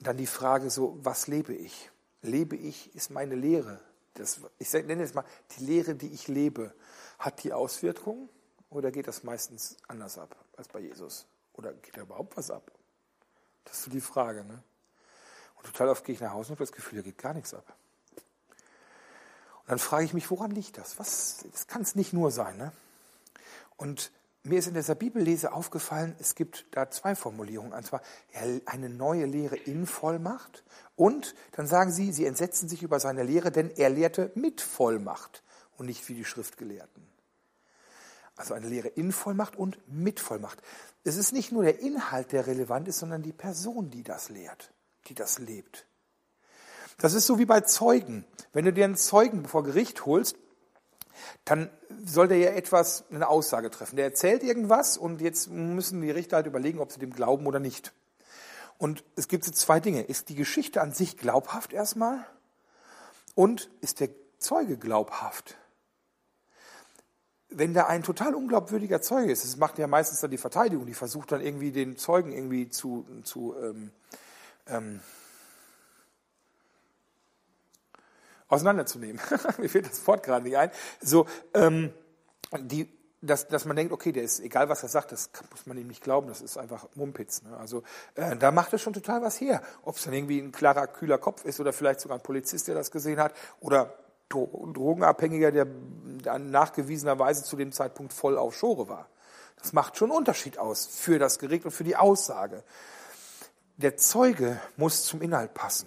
dann 0.00 0.16
die 0.16 0.26
Frage 0.26 0.70
so, 0.70 0.98
was 1.02 1.26
lebe 1.26 1.54
ich? 1.54 1.91
Lebe 2.22 2.56
ich, 2.56 2.94
ist 2.94 3.10
meine 3.10 3.34
Lehre. 3.34 3.80
Das, 4.14 4.40
ich 4.58 4.72
nenne 4.72 5.02
es 5.02 5.14
mal, 5.14 5.24
die 5.56 5.64
Lehre, 5.64 5.94
die 5.94 6.08
ich 6.08 6.28
lebe, 6.28 6.72
hat 7.18 7.42
die 7.42 7.52
Auswirkungen? 7.52 8.28
Oder 8.70 8.90
geht 8.90 9.06
das 9.06 9.22
meistens 9.22 9.76
anders 9.88 10.18
ab 10.18 10.34
als 10.56 10.68
bei 10.68 10.80
Jesus? 10.80 11.26
Oder 11.52 11.74
geht 11.74 11.96
da 11.96 12.02
überhaupt 12.02 12.36
was 12.36 12.50
ab? 12.50 12.70
Das 13.64 13.76
ist 13.78 13.84
so 13.84 13.90
die 13.90 14.00
Frage. 14.00 14.44
Ne? 14.44 14.62
Und 15.56 15.66
total 15.66 15.88
oft 15.88 16.04
gehe 16.04 16.14
ich 16.14 16.20
nach 16.20 16.32
Hause 16.32 16.52
und 16.52 16.56
habe 16.56 16.64
das 16.64 16.72
Gefühl, 16.72 16.98
da 16.98 17.02
geht 17.02 17.18
gar 17.18 17.34
nichts 17.34 17.52
ab. 17.54 17.76
Und 19.60 19.70
dann 19.70 19.78
frage 19.78 20.04
ich 20.04 20.14
mich, 20.14 20.30
woran 20.30 20.50
liegt 20.50 20.78
das? 20.78 20.98
Was, 20.98 21.44
das 21.50 21.66
kann 21.66 21.82
es 21.82 21.94
nicht 21.94 22.12
nur 22.12 22.30
sein. 22.30 22.56
Ne? 22.56 22.72
Und 23.76 24.10
mir 24.44 24.58
ist 24.58 24.66
in 24.66 24.74
dieser 24.74 24.94
Bibellese 24.94 25.52
aufgefallen, 25.52 26.16
es 26.18 26.34
gibt 26.34 26.66
da 26.72 26.90
zwei 26.90 27.14
Formulierungen. 27.14 27.72
Und 27.72 27.86
zwar 27.86 28.02
eine 28.66 28.88
neue 28.88 29.26
Lehre 29.26 29.56
in 29.56 29.86
Vollmacht 29.86 30.64
und 30.96 31.34
dann 31.52 31.66
sagen 31.66 31.92
sie, 31.92 32.12
sie 32.12 32.26
entsetzen 32.26 32.68
sich 32.68 32.82
über 32.82 32.98
seine 32.98 33.22
Lehre, 33.22 33.52
denn 33.52 33.70
er 33.70 33.90
lehrte 33.90 34.32
mit 34.34 34.60
Vollmacht 34.60 35.42
und 35.76 35.86
nicht 35.86 36.08
wie 36.08 36.14
die 36.14 36.24
Schriftgelehrten. 36.24 37.06
Also 38.36 38.54
eine 38.54 38.68
Lehre 38.68 38.88
in 38.88 39.12
Vollmacht 39.12 39.56
und 39.56 39.78
mit 39.86 40.18
Vollmacht. 40.18 40.60
Es 41.04 41.16
ist 41.16 41.32
nicht 41.32 41.52
nur 41.52 41.62
der 41.62 41.80
Inhalt, 41.80 42.32
der 42.32 42.46
relevant 42.46 42.88
ist, 42.88 42.98
sondern 42.98 43.22
die 43.22 43.32
Person, 43.32 43.90
die 43.90 44.02
das 44.02 44.28
lehrt, 44.28 44.72
die 45.06 45.14
das 45.14 45.38
lebt. 45.38 45.86
Das 46.98 47.14
ist 47.14 47.26
so 47.26 47.38
wie 47.38 47.46
bei 47.46 47.60
Zeugen. 47.60 48.24
Wenn 48.52 48.64
du 48.64 48.72
dir 48.72 48.84
einen 48.84 48.96
Zeugen 48.96 49.46
vor 49.46 49.62
Gericht 49.62 50.06
holst, 50.06 50.36
dann 51.44 51.70
soll 52.04 52.28
der 52.28 52.38
ja 52.38 52.50
etwas, 52.50 53.04
eine 53.10 53.28
Aussage 53.28 53.70
treffen. 53.70 53.96
Der 53.96 54.06
erzählt 54.06 54.42
irgendwas 54.42 54.96
und 54.96 55.20
jetzt 55.20 55.48
müssen 55.50 56.00
die 56.00 56.10
Richter 56.10 56.36
halt 56.36 56.46
überlegen, 56.46 56.78
ob 56.78 56.92
sie 56.92 57.00
dem 57.00 57.12
glauben 57.12 57.46
oder 57.46 57.60
nicht. 57.60 57.92
Und 58.78 59.04
es 59.16 59.28
gibt 59.28 59.44
so 59.44 59.52
zwei 59.52 59.80
Dinge. 59.80 60.02
Ist 60.02 60.28
die 60.28 60.34
Geschichte 60.34 60.80
an 60.80 60.92
sich 60.92 61.16
glaubhaft 61.16 61.72
erstmal? 61.72 62.26
Und 63.34 63.70
ist 63.80 64.00
der 64.00 64.10
Zeuge 64.38 64.76
glaubhaft? 64.76 65.56
wenn 67.54 67.74
da 67.74 67.86
ein 67.86 68.02
total 68.02 68.34
unglaubwürdiger 68.34 69.00
Zeuge 69.00 69.32
ist, 69.32 69.44
das 69.44 69.56
macht 69.56 69.78
ja 69.78 69.86
meistens 69.86 70.20
dann 70.20 70.30
die 70.30 70.38
Verteidigung, 70.38 70.86
die 70.86 70.94
versucht 70.94 71.32
dann 71.32 71.40
irgendwie 71.40 71.72
den 71.72 71.96
Zeugen 71.96 72.32
irgendwie 72.32 72.68
zu, 72.68 73.06
zu 73.24 73.54
ähm, 73.62 73.90
ähm, 74.66 75.00
auseinanderzunehmen. 78.52 79.20
Mir 79.58 79.68
fehlt 79.68 79.90
das 79.90 80.06
Wort 80.06 80.22
gerade 80.22 80.44
nicht 80.44 80.56
ein. 80.56 80.70
So, 81.00 81.26
ähm, 81.54 81.92
die, 82.60 82.88
dass, 83.22 83.48
dass 83.48 83.64
man 83.64 83.76
denkt, 83.76 83.92
okay, 83.92 84.12
der 84.12 84.24
ist, 84.24 84.40
egal 84.40 84.68
was 84.68 84.82
er 84.82 84.90
sagt, 84.90 85.12
das 85.12 85.30
muss 85.50 85.66
man 85.66 85.78
ihm 85.78 85.86
nicht 85.86 86.02
glauben, 86.02 86.28
das 86.28 86.42
ist 86.42 86.58
einfach 86.58 86.86
Mumpitz. 86.94 87.42
Ne? 87.42 87.56
Also 87.56 87.82
äh, 88.14 88.36
da 88.36 88.50
macht 88.50 88.72
er 88.72 88.78
schon 88.78 88.92
total 88.92 89.22
was 89.22 89.40
her. 89.40 89.62
Ob 89.84 89.96
es 89.96 90.04
dann 90.04 90.12
irgendwie 90.12 90.38
ein 90.38 90.52
klarer, 90.52 90.86
kühler 90.86 91.18
Kopf 91.18 91.44
ist 91.46 91.60
oder 91.60 91.72
vielleicht 91.72 92.00
sogar 92.00 92.18
ein 92.18 92.22
Polizist, 92.22 92.68
der 92.68 92.74
das 92.74 92.90
gesehen 92.90 93.18
hat, 93.18 93.32
oder 93.60 93.94
Drogenabhängiger, 94.28 95.52
der 95.52 95.66
nachgewiesenerweise 96.38 97.44
zu 97.44 97.56
dem 97.56 97.70
Zeitpunkt 97.70 98.12
voll 98.12 98.38
auf 98.38 98.56
Schore 98.56 98.88
war. 98.88 99.08
Das 99.60 99.72
macht 99.72 99.96
schon 99.96 100.10
einen 100.10 100.18
Unterschied 100.18 100.58
aus 100.58 100.86
für 100.86 101.18
das 101.18 101.38
Gericht 101.38 101.64
und 101.64 101.70
für 101.70 101.84
die 101.84 101.96
Aussage. 101.96 102.64
Der 103.76 103.96
Zeuge 103.96 104.60
muss 104.76 105.04
zum 105.04 105.20
Inhalt 105.20 105.54
passen. 105.54 105.86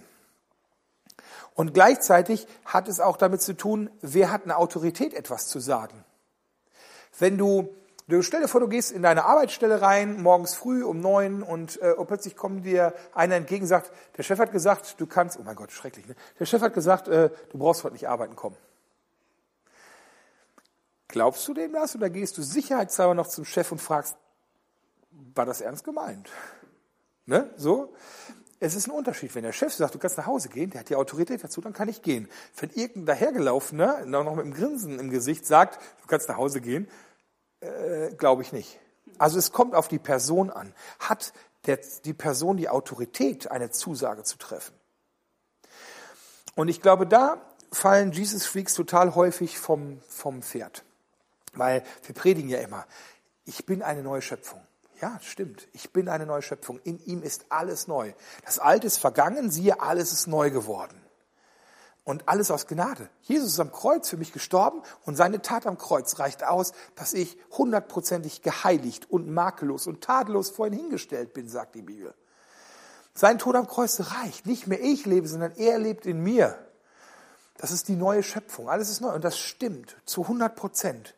Und 1.55 1.73
gleichzeitig 1.73 2.47
hat 2.65 2.87
es 2.87 2.99
auch 2.99 3.17
damit 3.17 3.41
zu 3.41 3.53
tun, 3.53 3.89
wer 4.01 4.31
hat 4.31 4.43
eine 4.43 4.57
Autorität, 4.57 5.13
etwas 5.13 5.47
zu 5.47 5.59
sagen. 5.59 6.05
Wenn 7.17 7.37
du 7.37 7.73
Du 8.07 8.21
stell 8.21 8.41
dir 8.41 8.47
vor, 8.47 8.61
du 8.61 8.67
gehst 8.67 8.91
in 8.91 9.01
deine 9.01 9.25
Arbeitsstelle 9.25 9.81
rein, 9.81 10.21
morgens 10.21 10.53
früh 10.53 10.83
um 10.83 10.99
neun 10.99 11.41
und, 11.41 11.81
äh, 11.81 11.91
und 11.93 12.05
plötzlich 12.05 12.35
kommt 12.35 12.63
dir 12.63 12.93
einer 13.15 13.33
entgegen 13.33 13.63
und 13.63 13.67
sagt, 13.67 13.91
der 14.15 14.21
Chef 14.21 14.37
hat 14.37 14.51
gesagt, 14.51 15.01
du 15.01 15.07
kannst, 15.07 15.39
oh 15.39 15.43
mein 15.43 15.55
Gott, 15.55 15.71
schrecklich, 15.71 16.05
ne? 16.05 16.15
Der 16.39 16.45
Chef 16.45 16.61
hat 16.61 16.75
gesagt, 16.75 17.07
äh, 17.07 17.31
du 17.49 17.57
brauchst 17.57 17.83
heute 17.83 17.93
nicht 17.93 18.07
arbeiten 18.07 18.35
kommen. 18.35 18.55
Glaubst 21.07 21.47
du 21.47 21.55
dem 21.55 21.73
das 21.73 21.95
oder 21.95 22.11
gehst 22.11 22.37
du 22.37 22.43
sicherheitshalber 22.43 23.15
noch 23.15 23.25
zum 23.25 23.43
Chef 23.43 23.71
und 23.71 23.81
fragst, 23.81 24.17
war 25.33 25.47
das 25.47 25.61
ernst 25.61 25.83
gemeint? 25.83 26.29
Ne? 27.25 27.49
So? 27.57 27.95
Es 28.59 28.73
ist 28.73 28.87
ein 28.87 28.91
Unterschied. 28.91 29.35
Wenn 29.35 29.43
der 29.43 29.51
Chef 29.51 29.73
sagt, 29.73 29.95
du 29.95 29.99
kannst 29.99 30.17
nach 30.17 30.25
Hause 30.25 30.49
gehen, 30.49 30.69
der 30.69 30.81
hat 30.81 30.89
die 30.89 30.95
Autorität 30.95 31.43
dazu, 31.43 31.61
dann 31.61 31.73
kann 31.73 31.89
ich 31.89 32.01
gehen. 32.01 32.29
Wenn 32.57 32.69
irgendein 32.69 33.05
dahergelaufener, 33.05 34.05
noch 34.05 34.23
mit 34.35 34.45
einem 34.45 34.53
Grinsen 34.53 34.99
im 34.99 35.09
Gesicht 35.09 35.45
sagt, 35.45 35.81
du 36.01 36.07
kannst 36.07 36.29
nach 36.29 36.37
Hause 36.37 36.61
gehen, 36.61 36.87
äh, 37.61 38.13
Glaube 38.15 38.41
ich 38.41 38.51
nicht. 38.51 38.79
Also 39.17 39.39
es 39.39 39.51
kommt 39.51 39.75
auf 39.75 39.87
die 39.87 39.99
Person 39.99 40.49
an. 40.49 40.73
Hat 40.99 41.33
der, 41.65 41.79
die 42.03 42.13
Person 42.13 42.57
die 42.57 42.69
Autorität, 42.69 43.49
eine 43.51 43.71
Zusage 43.71 44.23
zu 44.23 44.37
treffen? 44.37 44.75
Und 46.55 46.67
ich 46.67 46.81
glaube, 46.81 47.05
da 47.07 47.41
fallen 47.71 48.11
Jesus 48.11 48.45
Freaks 48.45 48.73
total 48.75 49.15
häufig 49.15 49.59
vom, 49.59 50.01
vom 50.07 50.41
Pferd. 50.41 50.83
Weil 51.53 51.83
wir 52.03 52.15
predigen 52.15 52.49
ja 52.49 52.59
immer, 52.59 52.85
ich 53.45 53.65
bin 53.65 53.81
eine 53.81 54.03
neue 54.03 54.21
Schöpfung. 54.21 54.64
Ja, 55.01 55.19
stimmt. 55.21 55.67
Ich 55.73 55.91
bin 55.91 56.07
eine 56.07 56.25
neue 56.25 56.41
Schöpfung. 56.41 56.79
In 56.83 56.99
ihm 57.05 57.21
ist 57.21 57.45
alles 57.49 57.87
neu. 57.87 58.13
Das 58.45 58.59
Alte 58.59 58.87
ist 58.87 58.97
vergangen, 58.97 59.51
siehe, 59.51 59.81
alles 59.81 60.13
ist 60.13 60.27
neu 60.27 60.51
geworden. 60.51 61.01
Und 62.05 62.29
alles 62.29 62.51
aus 62.51 62.67
Gnade. 62.67 63.09
Jesus 63.21 63.53
ist 63.53 63.59
am 63.59 63.71
Kreuz 63.71 64.07
für 64.09 64.17
mich 64.17 64.31
gestorben 64.31 64.83
und 65.05 65.15
seine 65.15 65.41
Tat 65.41 65.65
am 65.65 65.77
Kreuz 65.77 66.19
reicht 66.19 66.43
aus, 66.43 66.71
dass 66.95 67.13
ich 67.13 67.37
hundertprozentig 67.57 68.43
geheiligt 68.43 69.09
und 69.09 69.27
makellos 69.27 69.87
und 69.87 70.01
tadellos 70.01 70.51
vor 70.51 70.67
ihn 70.67 70.73
hingestellt 70.73 71.33
bin, 71.33 71.49
sagt 71.49 71.73
die 71.73 71.81
Bibel. 71.81 72.13
Sein 73.15 73.39
Tod 73.39 73.55
am 73.55 73.67
Kreuz 73.67 73.99
reicht. 73.99 74.45
Nicht 74.45 74.67
mehr 74.67 74.81
ich 74.81 75.05
lebe, 75.05 75.27
sondern 75.27 75.53
er 75.53 75.79
lebt 75.79 76.05
in 76.05 76.21
mir. 76.21 76.59
Das 77.57 77.71
ist 77.71 77.87
die 77.87 77.95
neue 77.95 78.21
Schöpfung. 78.21 78.69
Alles 78.69 78.89
ist 78.89 79.01
neu 79.01 79.13
und 79.13 79.23
das 79.23 79.39
stimmt 79.39 79.95
zu 80.05 80.23
100 80.23 80.55
Prozent. 80.55 81.15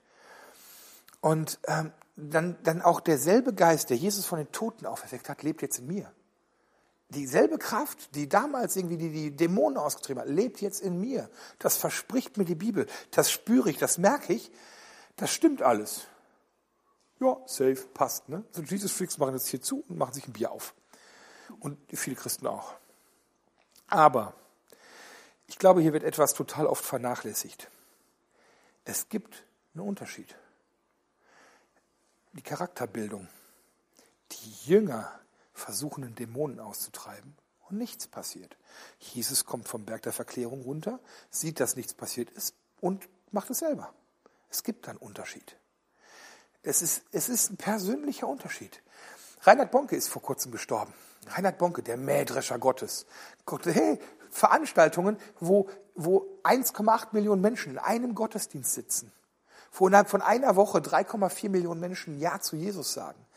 Und 1.19 1.59
ähm, 1.67 1.91
dann, 2.17 2.57
dann 2.63 2.81
auch 2.81 2.99
derselbe 2.99 3.53
Geist, 3.53 3.89
der 3.89 3.97
Jesus 3.97 4.25
von 4.25 4.39
den 4.39 4.51
Toten 4.51 4.85
auferweckt 4.85 5.29
hat, 5.29 5.43
lebt 5.43 5.61
jetzt 5.61 5.79
in 5.79 5.87
mir 5.87 6.11
dieselbe 7.09 7.57
Kraft, 7.57 8.15
die 8.15 8.27
damals 8.27 8.75
irgendwie 8.75 8.97
die, 8.97 9.11
die 9.11 9.35
Dämonen 9.35 9.77
ausgetrieben 9.77 10.21
hat, 10.21 10.29
lebt 10.29 10.61
jetzt 10.61 10.81
in 10.81 10.99
mir. 10.99 11.29
Das 11.59 11.77
verspricht 11.77 12.37
mir 12.37 12.45
die 12.45 12.55
Bibel. 12.55 12.87
Das 13.11 13.31
spüre 13.31 13.69
ich, 13.69 13.77
das 13.77 13.97
merke 13.97 14.33
ich. 14.33 14.51
Das 15.15 15.31
stimmt 15.31 15.61
alles. 15.61 16.07
Ja, 17.19 17.37
safe, 17.45 17.87
passt. 17.93 18.29
Ne? 18.29 18.43
So 18.51 18.61
Jesus 18.61 18.91
Freaks 18.91 19.17
machen 19.17 19.33
jetzt 19.33 19.47
hier 19.47 19.61
zu 19.61 19.83
und 19.87 19.97
machen 19.97 20.13
sich 20.13 20.27
ein 20.27 20.33
Bier 20.33 20.51
auf. 20.51 20.75
Und 21.59 21.77
viele 21.93 22.15
Christen 22.15 22.45
auch. 22.45 22.73
Aber 23.87 24.33
ich 25.47 25.57
glaube, 25.57 25.81
hier 25.81 25.93
wird 25.93 26.03
etwas 26.03 26.33
total 26.33 26.67
oft 26.67 26.83
vernachlässigt. 26.83 27.69
Es 28.83 29.07
gibt 29.09 29.45
einen 29.73 29.87
Unterschied. 29.87 30.35
Die 32.37 32.43
Charakterbildung. 32.43 33.27
Die 34.31 34.69
Jünger 34.69 35.11
versuchen, 35.53 36.03
einen 36.03 36.13
Dämonen 36.13 36.59
auszutreiben 36.59 37.35
und 37.67 37.79
nichts 37.79 38.05
passiert. 38.05 38.57
Jesus 38.99 39.45
kommt 39.45 39.67
vom 39.67 39.85
Berg 39.85 40.03
der 40.03 40.13
Verklärung 40.13 40.61
runter, 40.61 40.99
sieht, 41.31 41.59
dass 41.59 41.75
nichts 41.75 41.95
passiert 41.95 42.29
ist 42.29 42.53
und 42.79 43.09
macht 43.31 43.49
es 43.49 43.59
selber. 43.59 43.91
Es 44.51 44.63
gibt 44.63 44.87
einen 44.87 44.99
Unterschied. 44.99 45.57
Es 46.61 46.83
ist, 46.83 47.05
es 47.11 47.27
ist 47.27 47.49
ein 47.49 47.57
persönlicher 47.57 48.27
Unterschied. 48.27 48.83
Reinhard 49.41 49.71
Bonke 49.71 49.95
ist 49.95 50.07
vor 50.07 50.21
kurzem 50.21 50.51
gestorben. 50.51 50.93
Reinhard 51.29 51.57
Bonke, 51.57 51.81
der 51.81 51.97
Mähdrescher 51.97 52.59
Gottes. 52.59 53.07
Hey, 53.63 53.99
Veranstaltungen, 54.29 55.17
wo, 55.39 55.71
wo 55.95 56.39
1,8 56.43 57.07
Millionen 57.13 57.41
Menschen 57.41 57.71
in 57.71 57.77
einem 57.79 58.13
Gottesdienst 58.13 58.75
sitzen. 58.75 59.11
Wo 59.71 59.87
innerhalb 59.87 60.09
von 60.09 60.21
einer 60.21 60.55
Woche 60.55 60.79
3,4 60.79 61.49
Millionen 61.49 61.79
Menschen 61.79 62.19
Ja 62.19 62.39
zu 62.39 62.55
Jesus 62.55 62.93
sagen. 62.93 63.27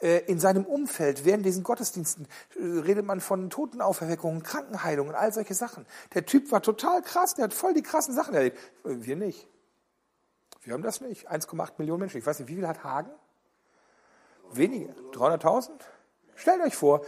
Äh, 0.00 0.18
in 0.26 0.38
seinem 0.38 0.66
Umfeld 0.66 1.24
während 1.24 1.46
diesen 1.46 1.62
Gottesdiensten 1.62 2.28
äh, 2.54 2.80
redet 2.80 3.06
man 3.06 3.20
von 3.20 3.48
Totenauferweckungen, 3.48 4.42
Krankenheilungen, 4.42 5.14
all 5.14 5.32
solche 5.32 5.54
Sachen. 5.54 5.86
Der 6.12 6.26
Typ 6.26 6.52
war 6.52 6.60
total 6.60 7.00
krass, 7.00 7.34
der 7.34 7.44
hat 7.44 7.54
voll 7.54 7.72
die 7.72 7.82
krassen 7.82 8.14
Sachen 8.14 8.34
erlebt. 8.34 8.58
Äh, 8.84 8.96
wir 9.06 9.16
nicht. 9.16 9.48
Wir 10.62 10.74
haben 10.74 10.82
das 10.82 11.00
nicht. 11.00 11.30
1,8 11.30 11.74
Millionen 11.78 12.00
Menschen. 12.00 12.18
Ich 12.18 12.26
weiß 12.26 12.40
nicht, 12.40 12.48
wie 12.48 12.56
viel 12.56 12.68
hat 12.68 12.84
Hagen? 12.84 13.10
Wenige. 14.52 14.92
300.000? 15.12 15.70
Stellt 16.34 16.60
euch 16.62 16.76
vor, 16.76 17.00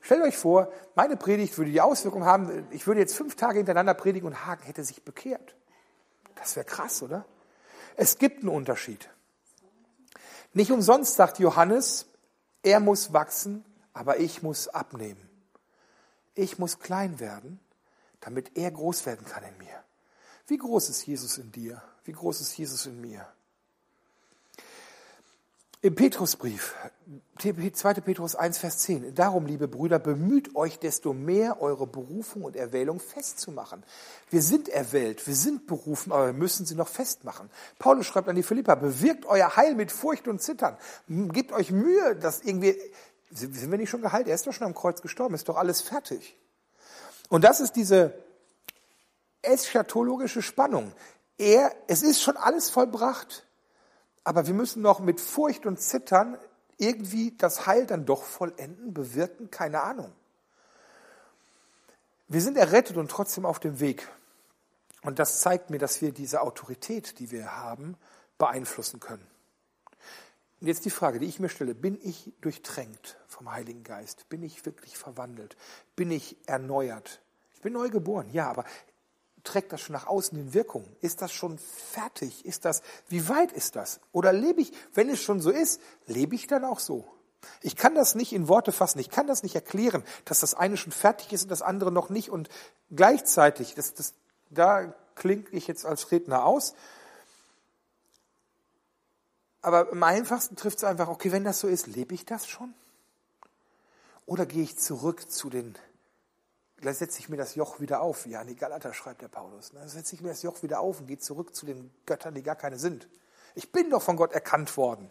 stellt 0.00 0.22
euch 0.22 0.36
vor, 0.36 0.72
meine 0.96 1.16
Predigt 1.16 1.56
würde 1.56 1.70
die 1.70 1.80
Auswirkung 1.80 2.24
haben, 2.24 2.66
ich 2.70 2.88
würde 2.88 3.00
jetzt 3.00 3.14
fünf 3.14 3.36
Tage 3.36 3.58
hintereinander 3.58 3.94
predigen 3.94 4.26
und 4.26 4.44
Hagen 4.44 4.64
hätte 4.64 4.82
sich 4.82 5.04
bekehrt. 5.04 5.54
Das 6.34 6.56
wäre 6.56 6.66
krass, 6.66 7.02
oder? 7.02 7.24
Es 7.96 8.18
gibt 8.18 8.40
einen 8.40 8.48
Unterschied. 8.48 9.08
Nicht 10.54 10.70
umsonst 10.70 11.14
sagt 11.14 11.38
Johannes, 11.38 12.06
er 12.62 12.80
muss 12.80 13.12
wachsen, 13.12 13.64
aber 13.92 14.18
ich 14.18 14.42
muss 14.42 14.68
abnehmen. 14.68 15.28
Ich 16.34 16.58
muss 16.58 16.78
klein 16.78 17.20
werden, 17.20 17.60
damit 18.20 18.56
er 18.56 18.70
groß 18.70 19.06
werden 19.06 19.26
kann 19.26 19.44
in 19.44 19.58
mir. 19.58 19.84
Wie 20.46 20.56
groß 20.56 20.88
ist 20.90 21.06
Jesus 21.06 21.38
in 21.38 21.52
dir? 21.52 21.82
Wie 22.04 22.12
groß 22.12 22.40
ist 22.40 22.56
Jesus 22.56 22.86
in 22.86 23.00
mir? 23.00 23.26
Im 25.84 25.96
Petrusbrief, 25.96 26.76
2. 27.40 27.94
Petrus 27.94 28.36
1, 28.36 28.58
Vers 28.58 28.78
10. 28.78 29.16
Darum, 29.16 29.46
liebe 29.46 29.66
Brüder, 29.66 29.98
bemüht 29.98 30.54
euch 30.54 30.78
desto 30.78 31.12
mehr, 31.12 31.60
eure 31.60 31.88
Berufung 31.88 32.44
und 32.44 32.54
Erwählung 32.54 33.00
festzumachen. 33.00 33.82
Wir 34.30 34.42
sind 34.42 34.68
erwählt, 34.68 35.26
wir 35.26 35.34
sind 35.34 35.66
berufen, 35.66 36.12
aber 36.12 36.26
wir 36.26 36.32
müssen 36.34 36.66
sie 36.66 36.76
noch 36.76 36.86
festmachen. 36.86 37.50
Paulus 37.80 38.06
schreibt 38.06 38.28
an 38.28 38.36
die 38.36 38.44
Philippa, 38.44 38.76
bewirkt 38.76 39.26
euer 39.26 39.56
Heil 39.56 39.74
mit 39.74 39.90
Furcht 39.90 40.28
und 40.28 40.40
Zittern. 40.40 40.76
Gebt 41.08 41.50
euch 41.50 41.72
Mühe, 41.72 42.14
dass 42.14 42.42
irgendwie, 42.42 42.78
sind 43.32 43.68
wir 43.68 43.76
nicht 43.76 43.90
schon 43.90 44.02
geheilt? 44.02 44.28
Er 44.28 44.36
ist 44.36 44.46
doch 44.46 44.52
schon 44.52 44.68
am 44.68 44.74
Kreuz 44.74 45.02
gestorben, 45.02 45.34
ist 45.34 45.48
doch 45.48 45.56
alles 45.56 45.80
fertig. 45.80 46.38
Und 47.28 47.42
das 47.42 47.58
ist 47.58 47.72
diese 47.72 48.14
eschatologische 49.42 50.42
Spannung. 50.42 50.92
Er, 51.38 51.74
es 51.88 52.04
ist 52.04 52.22
schon 52.22 52.36
alles 52.36 52.70
vollbracht. 52.70 53.48
Aber 54.24 54.46
wir 54.46 54.54
müssen 54.54 54.82
noch 54.82 55.00
mit 55.00 55.20
Furcht 55.20 55.66
und 55.66 55.80
Zittern 55.80 56.38
irgendwie 56.78 57.34
das 57.36 57.66
Heil 57.66 57.86
dann 57.86 58.06
doch 58.06 58.24
vollenden, 58.24 58.94
bewirken, 58.94 59.50
keine 59.50 59.82
Ahnung. 59.82 60.12
Wir 62.28 62.40
sind 62.40 62.56
errettet 62.56 62.96
und 62.96 63.10
trotzdem 63.10 63.44
auf 63.44 63.60
dem 63.60 63.78
Weg. 63.80 64.08
Und 65.02 65.18
das 65.18 65.40
zeigt 65.40 65.70
mir, 65.70 65.78
dass 65.78 66.00
wir 66.00 66.12
diese 66.12 66.40
Autorität, 66.40 67.18
die 67.18 67.30
wir 67.30 67.56
haben, 67.56 67.96
beeinflussen 68.38 69.00
können. 69.00 69.26
Und 70.60 70.68
jetzt 70.68 70.84
die 70.84 70.90
Frage, 70.90 71.18
die 71.18 71.26
ich 71.26 71.40
mir 71.40 71.48
stelle, 71.48 71.74
bin 71.74 71.98
ich 72.02 72.32
durchtränkt 72.40 73.18
vom 73.26 73.50
Heiligen 73.50 73.82
Geist? 73.82 74.28
Bin 74.28 74.42
ich 74.44 74.64
wirklich 74.64 74.96
verwandelt? 74.96 75.56
Bin 75.96 76.10
ich 76.12 76.36
erneuert? 76.46 77.20
Ich 77.54 77.62
bin 77.62 77.72
neu 77.72 77.90
geboren, 77.90 78.30
ja, 78.32 78.48
aber 78.48 78.64
trägt 79.44 79.72
das 79.72 79.80
schon 79.80 79.94
nach 79.94 80.06
außen 80.06 80.38
in 80.38 80.54
Wirkung? 80.54 80.84
Ist 81.00 81.22
das 81.22 81.32
schon 81.32 81.58
fertig? 81.58 82.44
Ist 82.44 82.64
das, 82.64 82.82
wie 83.08 83.28
weit 83.28 83.52
ist 83.52 83.76
das? 83.76 84.00
Oder 84.12 84.32
lebe 84.32 84.60
ich, 84.60 84.72
wenn 84.94 85.08
es 85.08 85.20
schon 85.20 85.40
so 85.40 85.50
ist, 85.50 85.80
lebe 86.06 86.34
ich 86.34 86.46
dann 86.46 86.64
auch 86.64 86.78
so? 86.78 87.06
Ich 87.60 87.76
kann 87.76 87.94
das 87.94 88.14
nicht 88.14 88.32
in 88.32 88.48
Worte 88.48 88.72
fassen. 88.72 88.98
Ich 89.00 89.10
kann 89.10 89.26
das 89.26 89.42
nicht 89.42 89.54
erklären, 89.54 90.04
dass 90.24 90.40
das 90.40 90.54
eine 90.54 90.76
schon 90.76 90.92
fertig 90.92 91.32
ist 91.32 91.44
und 91.44 91.48
das 91.48 91.62
andere 91.62 91.90
noch 91.90 92.08
nicht. 92.08 92.30
Und 92.30 92.48
gleichzeitig, 92.94 93.74
das, 93.74 93.94
das, 93.94 94.14
da 94.50 94.94
klinge 95.14 95.44
ich 95.50 95.66
jetzt 95.66 95.84
als 95.84 96.10
Redner 96.12 96.44
aus. 96.44 96.74
Aber 99.60 99.90
am 99.92 100.02
einfachsten 100.02 100.56
trifft 100.56 100.78
es 100.78 100.84
einfach, 100.84 101.08
okay, 101.08 101.32
wenn 101.32 101.44
das 101.44 101.60
so 101.60 101.68
ist, 101.68 101.86
lebe 101.86 102.14
ich 102.14 102.24
das 102.24 102.48
schon? 102.48 102.74
Oder 104.26 104.46
gehe 104.46 104.62
ich 104.62 104.78
zurück 104.78 105.30
zu 105.30 105.50
den 105.50 105.76
Vielleicht 106.82 106.98
setze 106.98 107.20
ich 107.20 107.28
mir 107.28 107.36
das 107.36 107.54
Joch 107.54 107.78
wieder 107.78 108.00
auf, 108.00 108.26
wie 108.26 108.34
an 108.34 108.48
die 108.48 108.56
Galater 108.56 108.92
schreibt 108.92 109.22
der 109.22 109.28
Paulus. 109.28 109.70
Dann 109.70 109.88
setze 109.88 110.16
ich 110.16 110.20
mir 110.20 110.30
das 110.30 110.42
Joch 110.42 110.64
wieder 110.64 110.80
auf 110.80 110.98
und 110.98 111.06
gehe 111.06 111.16
zurück 111.16 111.54
zu 111.54 111.64
den 111.64 111.94
Göttern, 112.06 112.34
die 112.34 112.42
gar 112.42 112.56
keine 112.56 112.76
sind. 112.76 113.06
Ich 113.54 113.70
bin 113.70 113.88
doch 113.88 114.02
von 114.02 114.16
Gott 114.16 114.32
erkannt 114.32 114.76
worden. 114.76 115.08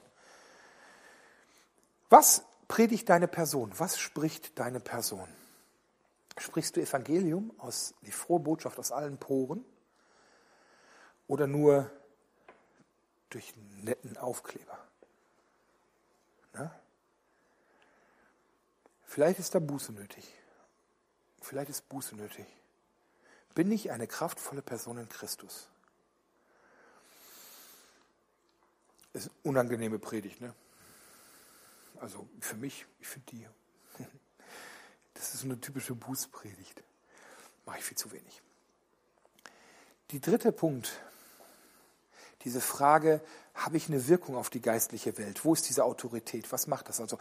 Was 2.10 2.44
predigt 2.68 3.08
deine 3.08 3.30
Person? 3.30 3.72
Was 3.78 3.98
spricht 3.98 4.60
deine 4.60 4.82
Person? 4.82 5.30
Sprichst 6.38 6.76
du 6.76 6.82
Evangelium 6.82 7.54
aus 7.58 7.94
die 8.02 8.12
frohe 8.12 8.42
Botschaft 8.42 8.78
aus 8.78 8.92
allen 8.92 9.18
Poren 9.18 9.64
oder 11.28 11.48
nur 11.48 11.90
durch 13.30 13.54
einen 13.54 13.86
netten 13.86 14.18
Aufkleber? 14.18 14.78
Na? 16.52 16.78
Vielleicht 19.06 19.40
ist 19.40 19.56
da 19.56 19.60
Buße 19.60 19.94
nötig. 19.94 20.41
Vielleicht 21.42 21.70
ist 21.70 21.90
Buße 21.90 22.16
nötig. 22.16 22.46
Bin 23.56 23.72
ich 23.72 23.92
eine 23.92 24.08
kraftvolle 24.08 24.62
Person 24.62 24.98
in 24.98 25.10
Christus? 25.10 25.68
Das 29.14 29.26
ist 29.26 29.32
eine 29.32 29.40
unangenehme 29.44 30.00
Predigt, 30.00 30.40
ne? 30.40 30.54
Also 32.00 32.28
für 32.40 32.56
mich, 32.56 32.86
ich 33.00 33.08
finde 33.08 33.32
die, 33.32 33.48
das 35.14 35.34
ist 35.34 35.44
eine 35.44 35.60
typische 35.60 35.94
Bußpredigt. 35.94 36.82
Mache 37.66 37.80
ich 37.80 37.84
viel 37.84 37.98
zu 37.98 38.12
wenig. 38.12 38.42
Die 40.12 40.22
dritte 40.22 40.52
Punkt, 40.52 41.00
diese 42.44 42.62
Frage, 42.62 43.22
habe 43.54 43.78
ich 43.78 43.88
eine 43.88 44.08
Wirkung 44.08 44.36
auf 44.36 44.50
die 44.50 44.62
geistliche 44.62 45.18
Welt? 45.18 45.46
Wo 45.46 45.54
ist 45.54 45.68
diese 45.70 45.84
Autorität? 45.84 46.52
Was 46.52 46.68
macht 46.68 46.90
das? 46.90 47.00
Also 47.00 47.20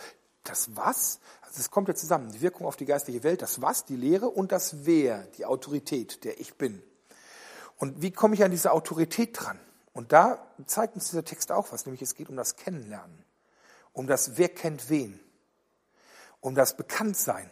das 0.50 0.76
Was, 0.76 1.20
also 1.42 1.60
es 1.60 1.70
kommt 1.70 1.88
ja 1.88 1.94
zusammen, 1.94 2.32
die 2.32 2.40
Wirkung 2.40 2.66
auf 2.66 2.76
die 2.76 2.84
geistliche 2.84 3.22
Welt, 3.22 3.40
das 3.40 3.62
Was, 3.62 3.84
die 3.84 3.96
Lehre 3.96 4.28
und 4.28 4.52
das 4.52 4.84
Wer, 4.84 5.26
die 5.38 5.46
Autorität, 5.46 6.24
der 6.24 6.40
ich 6.40 6.54
bin. 6.54 6.82
Und 7.76 8.02
wie 8.02 8.10
komme 8.10 8.34
ich 8.34 8.44
an 8.44 8.50
diese 8.50 8.72
Autorität 8.72 9.40
dran? 9.40 9.58
Und 9.92 10.12
da 10.12 10.46
zeigt 10.66 10.94
uns 10.94 11.08
dieser 11.08 11.24
Text 11.24 11.50
auch 11.50 11.72
was, 11.72 11.86
nämlich 11.86 12.02
es 12.02 12.14
geht 12.14 12.28
um 12.28 12.36
das 12.36 12.56
Kennenlernen, 12.56 13.24
um 13.92 14.06
das 14.06 14.36
Wer 14.36 14.48
kennt 14.48 14.90
wen, 14.90 15.18
um 16.40 16.54
das 16.54 16.76
Bekanntsein. 16.76 17.50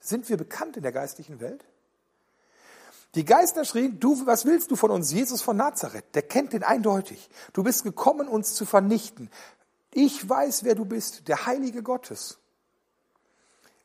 Sind 0.00 0.28
wir 0.28 0.36
bekannt 0.36 0.76
in 0.76 0.82
der 0.82 0.92
geistlichen 0.92 1.40
Welt? 1.40 1.64
Die 3.14 3.24
Geister 3.24 3.64
schrien, 3.64 4.00
du, 4.00 4.26
was 4.26 4.46
willst 4.46 4.70
du 4.70 4.76
von 4.76 4.90
uns? 4.90 5.12
Jesus 5.12 5.42
von 5.42 5.56
Nazareth, 5.56 6.14
der 6.14 6.22
kennt 6.22 6.54
den 6.54 6.62
eindeutig. 6.62 7.28
Du 7.52 7.62
bist 7.62 7.84
gekommen, 7.84 8.26
uns 8.26 8.54
zu 8.54 8.64
vernichten. 8.64 9.30
Ich 9.92 10.28
weiß, 10.28 10.64
wer 10.64 10.74
du 10.74 10.84
bist, 10.84 11.28
der 11.28 11.46
Heilige 11.46 11.82
Gottes. 11.82 12.38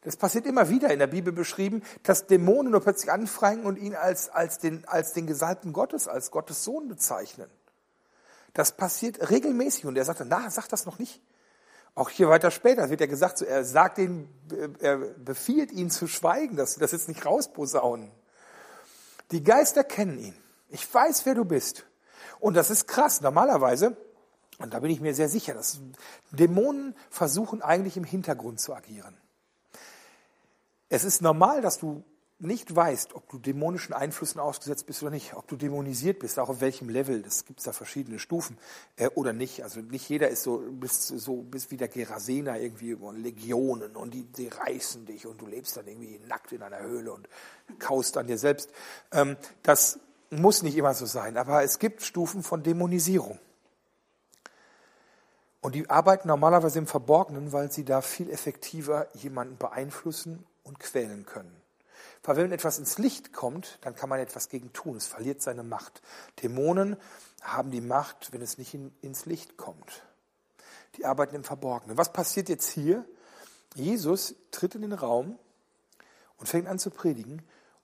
Das 0.01 0.15
passiert 0.15 0.45
immer 0.45 0.69
wieder 0.69 0.89
in 0.91 0.99
der 0.99 1.07
Bibel 1.07 1.33
beschrieben, 1.33 1.83
dass 2.03 2.27
Dämonen 2.27 2.71
nur 2.71 2.81
plötzlich 2.81 3.11
anfragen 3.11 3.65
und 3.65 3.77
ihn 3.77 3.93
als, 3.93 4.29
als, 4.29 4.57
den, 4.57 4.87
als 4.87 5.11
den 5.11 5.27
Gesalbten 5.27 5.73
Gottes, 5.73 6.07
als 6.07 6.31
Gottes 6.31 6.63
Sohn 6.63 6.87
bezeichnen. 6.87 7.49
Das 8.53 8.71
passiert 8.71 9.29
regelmäßig 9.29 9.85
und 9.85 9.97
er 9.97 10.05
sagt 10.05 10.21
dann, 10.21 10.29
na, 10.29 10.49
sag 10.49 10.67
das 10.69 10.85
noch 10.85 10.97
nicht. 10.97 11.21
Auch 11.93 12.09
hier 12.09 12.29
weiter 12.29 12.51
später 12.51 12.89
wird 12.89 13.01
ja 13.01 13.07
gesagt, 13.07 13.41
er 13.41 13.65
sagt 13.65 13.97
ihnen, 13.97 14.29
er 14.79 14.97
befiehlt 14.97 15.71
ihnen 15.71 15.89
zu 15.89 16.07
schweigen, 16.07 16.55
dass 16.55 16.75
sie 16.75 16.79
das 16.79 16.91
jetzt 16.91 17.09
nicht 17.09 17.25
rausposaunen. 17.25 18.11
Die 19.31 19.43
Geister 19.43 19.83
kennen 19.83 20.17
ihn. 20.19 20.35
Ich 20.69 20.93
weiß, 20.93 21.25
wer 21.25 21.35
du 21.35 21.43
bist. 21.43 21.85
Und 22.39 22.53
das 22.53 22.69
ist 22.69 22.87
krass. 22.87 23.19
Normalerweise 23.21 23.97
und 24.59 24.73
da 24.73 24.79
bin 24.79 24.91
ich 24.91 25.01
mir 25.01 25.13
sehr 25.13 25.29
sicher, 25.29 25.53
dass 25.53 25.79
Dämonen 26.31 26.95
versuchen 27.09 27.61
eigentlich 27.61 27.97
im 27.97 28.03
Hintergrund 28.03 28.59
zu 28.59 28.73
agieren. 28.73 29.15
Es 30.89 31.03
ist 31.03 31.21
normal, 31.21 31.61
dass 31.61 31.79
du 31.79 32.03
nicht 32.39 32.75
weißt, 32.75 33.15
ob 33.15 33.27
du 33.29 33.39
dämonischen 33.39 33.93
Einflüssen 33.93 34.39
ausgesetzt 34.39 34.85
bist 34.85 35.01
oder 35.01 35.11
nicht, 35.11 35.33
ob 35.33 35.47
du 35.47 35.55
dämonisiert 35.55 36.19
bist, 36.19 36.37
auch 36.37 36.49
auf 36.49 36.61
welchem 36.61 36.87
Level, 36.87 37.23
das 37.23 37.45
gibt 37.45 37.59
es 37.59 37.65
da 37.65 37.71
verschiedene 37.71 38.19
Stufen 38.19 38.57
äh, 38.95 39.07
oder 39.15 39.33
nicht. 39.33 39.63
Also 39.63 39.79
nicht 39.79 40.07
jeder 40.07 40.29
ist 40.29 40.43
so, 40.43 40.61
bist 40.69 41.07
so, 41.07 41.37
bist 41.37 41.71
wie 41.71 41.77
der 41.77 41.87
Gerasena 41.87 42.59
irgendwie 42.59 42.95
Legionen 43.15 43.95
und 43.95 44.13
die, 44.13 44.23
die 44.23 44.49
reißen 44.49 45.05
dich 45.07 45.25
und 45.25 45.41
du 45.41 45.47
lebst 45.47 45.77
dann 45.77 45.87
irgendwie 45.87 46.19
nackt 46.27 46.51
in 46.51 46.61
einer 46.61 46.79
Höhle 46.79 47.11
und 47.11 47.27
kaust 47.79 48.17
an 48.17 48.27
dir 48.27 48.37
selbst. 48.37 48.69
Ähm, 49.11 49.35
das 49.63 49.99
muss 50.29 50.61
nicht 50.61 50.77
immer 50.77 50.93
so 50.93 51.07
sein, 51.07 51.37
aber 51.37 51.63
es 51.63 51.79
gibt 51.79 52.03
Stufen 52.03 52.43
von 52.43 52.61
Dämonisierung. 52.61 53.39
Und 55.67 55.73
die 55.73 55.89
arbeiten 55.89 56.29
normalerweise 56.29 56.79
im 56.79 56.87
Verborgenen, 56.87 57.51
weil 57.51 57.69
sie 57.69 57.83
da 57.83 57.99
viel 57.99 58.29
effektiver 58.29 59.13
jemanden 59.13 59.57
beeinflussen 59.57 60.45
und 60.63 60.79
quälen 60.79 61.25
können. 61.25 61.53
Weil 62.23 62.37
wenn 62.37 62.53
etwas 62.53 62.79
ins 62.79 62.97
Licht 62.97 63.33
kommt, 63.33 63.77
dann 63.81 63.93
kann 63.93 64.07
man 64.07 64.21
etwas 64.21 64.47
gegen 64.47 64.71
tun. 64.71 64.95
Es 64.95 65.07
verliert 65.07 65.41
seine 65.41 65.63
Macht. 65.63 66.01
Dämonen 66.41 66.95
haben 67.41 67.69
die 67.69 67.81
Macht, 67.81 68.31
wenn 68.31 68.41
es 68.41 68.57
nicht 68.57 68.75
in, 68.75 68.95
ins 69.01 69.25
Licht 69.25 69.57
kommt. 69.57 70.03
Die 70.95 71.03
arbeiten 71.03 71.35
im 71.35 71.43
Verborgenen. 71.43 71.97
Was 71.97 72.13
passiert 72.13 72.47
jetzt 72.47 72.69
hier? 72.69 73.03
Jesus 73.75 74.35
tritt 74.51 74.73
in 74.73 74.83
den 74.83 74.93
Raum 74.93 75.37
und 76.37 76.47
fängt 76.47 76.69
an 76.69 76.79
zu 76.79 76.91
predigen. 76.91 77.41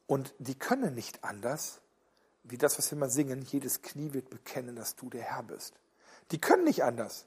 Und 0.07 0.33
die 0.39 0.55
können 0.55 0.95
nicht 0.95 1.25
anders, 1.25 1.81
wie 2.45 2.57
das, 2.57 2.77
was 2.77 2.89
wir 2.91 2.97
mal 2.97 3.09
singen, 3.09 3.41
jedes 3.41 3.81
Knie 3.81 4.13
wird 4.13 4.29
bekennen, 4.29 4.77
dass 4.77 4.95
du 4.95 5.09
der 5.09 5.23
Herr 5.23 5.43
bist. 5.43 5.73
Die 6.31 6.39
können 6.39 6.63
nicht 6.63 6.85
anders 6.85 7.25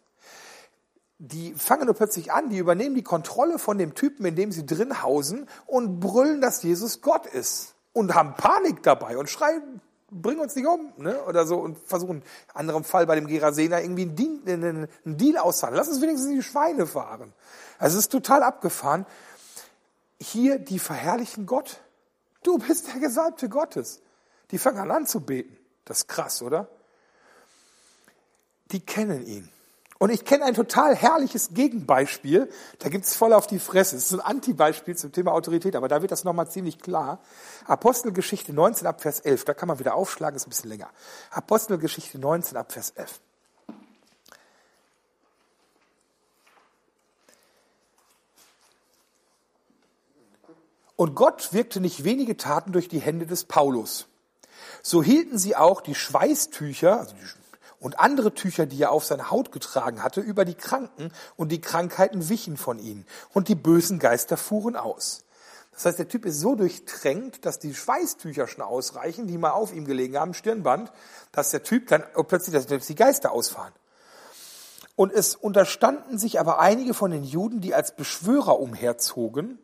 die 1.18 1.54
fangen 1.54 1.86
nur 1.86 1.94
plötzlich 1.94 2.32
an, 2.32 2.50
die 2.50 2.58
übernehmen 2.58 2.94
die 2.94 3.02
Kontrolle 3.02 3.58
von 3.58 3.78
dem 3.78 3.94
Typen, 3.94 4.26
in 4.26 4.36
dem 4.36 4.52
sie 4.52 4.66
drin 4.66 5.02
hausen 5.02 5.48
und 5.66 6.00
brüllen, 6.00 6.40
dass 6.40 6.62
Jesus 6.62 7.00
Gott 7.00 7.26
ist 7.26 7.74
und 7.92 8.14
haben 8.14 8.34
Panik 8.34 8.82
dabei 8.82 9.16
und 9.16 9.30
schreien, 9.30 9.80
bring 10.10 10.38
uns 10.38 10.54
nicht 10.54 10.66
um, 10.66 10.92
ne? 10.98 11.22
oder 11.24 11.46
so 11.46 11.56
und 11.56 11.78
versuchen, 11.78 12.18
in 12.18 12.22
anderem 12.54 12.84
Fall 12.84 13.06
bei 13.06 13.14
dem 13.14 13.26
Gerasener 13.26 13.80
irgendwie 13.80 14.02
einen 14.02 14.16
Deal, 14.16 14.88
einen 15.04 15.16
Deal 15.16 15.38
auszuhandeln. 15.38 15.78
Lass 15.78 15.88
uns 15.88 16.02
wenigstens 16.02 16.30
die 16.30 16.42
Schweine 16.42 16.86
fahren. 16.86 17.32
Also 17.78 17.96
es 17.96 18.04
ist 18.04 18.12
total 18.12 18.42
abgefahren. 18.42 19.06
Hier, 20.20 20.58
die 20.58 20.78
verherrlichen 20.78 21.46
Gott. 21.46 21.80
Du 22.42 22.58
bist 22.58 22.88
der 22.88 23.00
Gesalbte 23.00 23.48
Gottes. 23.48 24.00
Die 24.50 24.58
fangen 24.58 24.78
an 24.78 24.90
anzubeten. 24.90 25.56
Das 25.84 25.98
ist 25.98 26.08
krass, 26.08 26.42
oder? 26.42 26.68
Die 28.72 28.80
kennen 28.80 29.26
ihn. 29.26 29.48
Und 29.98 30.10
ich 30.10 30.24
kenne 30.24 30.44
ein 30.44 30.54
total 30.54 30.94
herrliches 30.94 31.54
Gegenbeispiel. 31.54 32.50
Da 32.80 32.90
gibt's 32.90 33.16
voll 33.16 33.32
auf 33.32 33.46
die 33.46 33.58
Fresse. 33.58 33.96
Es 33.96 34.06
ist 34.06 34.12
ein 34.12 34.20
Antibeispiel 34.20 34.94
zum 34.96 35.12
Thema 35.12 35.32
Autorität, 35.32 35.74
aber 35.74 35.88
da 35.88 36.02
wird 36.02 36.12
das 36.12 36.24
nochmal 36.24 36.50
ziemlich 36.50 36.78
klar. 36.78 37.20
Apostelgeschichte 37.66 38.52
19 38.52 38.86
ab 38.86 39.00
Vers 39.00 39.20
11. 39.20 39.46
Da 39.46 39.54
kann 39.54 39.68
man 39.68 39.78
wieder 39.78 39.94
aufschlagen, 39.94 40.36
ist 40.36 40.46
ein 40.46 40.50
bisschen 40.50 40.70
länger. 40.70 40.90
Apostelgeschichte 41.30 42.18
19 42.18 42.56
ab 42.58 42.72
Vers 42.72 42.90
11. 42.90 43.20
Und 50.96 51.14
Gott 51.14 51.52
wirkte 51.52 51.80
nicht 51.80 52.04
wenige 52.04 52.36
Taten 52.36 52.72
durch 52.72 52.88
die 52.88 53.00
Hände 53.00 53.26
des 53.26 53.44
Paulus. 53.44 54.08
So 54.82 55.02
hielten 55.02 55.38
sie 55.38 55.56
auch 55.56 55.80
die 55.80 55.94
Schweißtücher, 55.94 57.00
also 57.00 57.14
die 57.14 57.26
und 57.80 57.98
andere 57.98 58.34
Tücher, 58.34 58.66
die 58.66 58.82
er 58.82 58.90
auf 58.90 59.04
seiner 59.04 59.30
Haut 59.30 59.52
getragen 59.52 60.02
hatte, 60.02 60.20
über 60.20 60.44
die 60.44 60.54
Kranken 60.54 61.12
und 61.36 61.50
die 61.50 61.60
Krankheiten 61.60 62.28
wichen 62.28 62.56
von 62.56 62.78
ihnen 62.78 63.06
und 63.32 63.48
die 63.48 63.54
bösen 63.54 63.98
Geister 63.98 64.36
fuhren 64.36 64.76
aus. 64.76 65.24
Das 65.72 65.84
heißt, 65.84 65.98
der 65.98 66.08
Typ 66.08 66.24
ist 66.24 66.40
so 66.40 66.54
durchtränkt, 66.54 67.44
dass 67.44 67.58
die 67.58 67.74
Schweißtücher 67.74 68.46
schon 68.46 68.64
ausreichen, 68.64 69.26
die 69.26 69.36
mal 69.36 69.50
auf 69.50 69.74
ihm 69.74 69.84
gelegen 69.84 70.16
haben, 70.16 70.32
Stirnband, 70.32 70.90
dass 71.32 71.50
der 71.50 71.62
Typ 71.62 71.88
dann 71.88 72.02
plötzlich 72.28 72.66
dass 72.66 72.86
die 72.86 72.94
Geister 72.94 73.30
ausfahren. 73.30 73.74
Und 74.96 75.12
es 75.12 75.36
unterstanden 75.36 76.16
sich 76.18 76.40
aber 76.40 76.58
einige 76.58 76.94
von 76.94 77.10
den 77.10 77.24
Juden, 77.24 77.60
die 77.60 77.74
als 77.74 77.94
Beschwörer 77.94 78.58
umherzogen, 78.58 79.58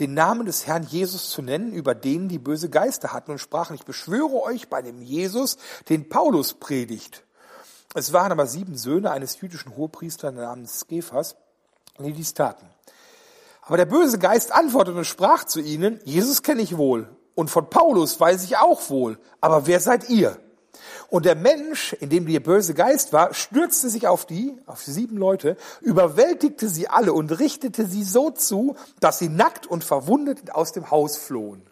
den 0.00 0.14
Namen 0.14 0.46
des 0.46 0.66
Herrn 0.66 0.82
Jesus 0.82 1.30
zu 1.30 1.42
nennen, 1.42 1.72
über 1.72 1.94
denen 1.94 2.28
die 2.28 2.40
böse 2.40 2.68
Geister 2.68 3.12
hatten 3.12 3.30
und 3.30 3.38
sprachen, 3.38 3.76
ich 3.76 3.84
beschwöre 3.84 4.42
euch 4.42 4.68
bei 4.68 4.82
dem 4.82 5.00
Jesus, 5.00 5.58
den 5.88 6.08
Paulus 6.08 6.54
predigt. 6.54 7.24
Es 7.94 8.12
waren 8.12 8.32
aber 8.32 8.46
sieben 8.46 8.76
Söhne 8.76 9.10
eines 9.10 9.40
jüdischen 9.40 9.76
Hohepriesters 9.76 10.34
namens 10.34 10.80
Skephas, 10.80 11.36
die 11.98 12.12
dies 12.12 12.32
taten. 12.32 12.66
Aber 13.62 13.76
der 13.76 13.86
böse 13.86 14.18
Geist 14.18 14.52
antwortete 14.52 14.98
und 14.98 15.04
sprach 15.04 15.44
zu 15.44 15.60
ihnen, 15.60 16.00
Jesus 16.04 16.42
kenne 16.42 16.62
ich 16.62 16.76
wohl 16.76 17.08
und 17.34 17.48
von 17.48 17.68
Paulus 17.68 18.18
weiß 18.18 18.44
ich 18.44 18.56
auch 18.56 18.90
wohl, 18.90 19.18
aber 19.40 19.66
wer 19.66 19.80
seid 19.80 20.08
ihr? 20.08 20.38
Und 21.10 21.26
der 21.26 21.36
Mensch, 21.36 21.92
in 21.92 22.08
dem 22.08 22.26
der 22.26 22.40
böse 22.40 22.72
Geist 22.72 23.12
war, 23.12 23.34
stürzte 23.34 23.90
sich 23.90 24.08
auf 24.08 24.24
die, 24.24 24.56
auf 24.66 24.82
die 24.82 24.90
sieben 24.90 25.18
Leute, 25.18 25.56
überwältigte 25.82 26.68
sie 26.68 26.88
alle 26.88 27.12
und 27.12 27.38
richtete 27.38 27.86
sie 27.86 28.02
so 28.02 28.30
zu, 28.30 28.76
dass 28.98 29.18
sie 29.18 29.28
nackt 29.28 29.66
und 29.66 29.84
verwundet 29.84 30.54
aus 30.54 30.72
dem 30.72 30.90
Haus 30.90 31.18
flohen. 31.18 31.62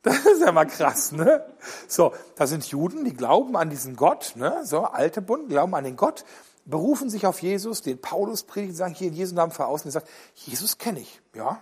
Das 0.02 0.24
ist 0.24 0.40
ja 0.40 0.50
mal 0.50 0.64
krass, 0.64 1.12
ne? 1.12 1.44
So, 1.86 2.14
da 2.36 2.46
sind 2.46 2.64
Juden, 2.64 3.04
die 3.04 3.12
glauben 3.12 3.54
an 3.54 3.68
diesen 3.68 3.96
Gott, 3.96 4.32
ne? 4.34 4.64
So, 4.64 4.84
alte 4.84 5.20
Bund, 5.20 5.50
glauben 5.50 5.74
an 5.74 5.84
den 5.84 5.96
Gott, 5.96 6.24
berufen 6.64 7.10
sich 7.10 7.26
auf 7.26 7.42
Jesus, 7.42 7.82
den 7.82 8.00
Paulus 8.00 8.44
predigt, 8.44 8.76
sagen 8.76 8.94
hier 8.94 9.08
in 9.08 9.14
Jesu 9.14 9.34
Namen 9.34 9.52
voraus 9.52 9.84
und 9.84 9.90
sagt, 9.90 10.08
Jesus 10.34 10.78
kenne 10.78 11.00
ich, 11.00 11.20
ja. 11.34 11.60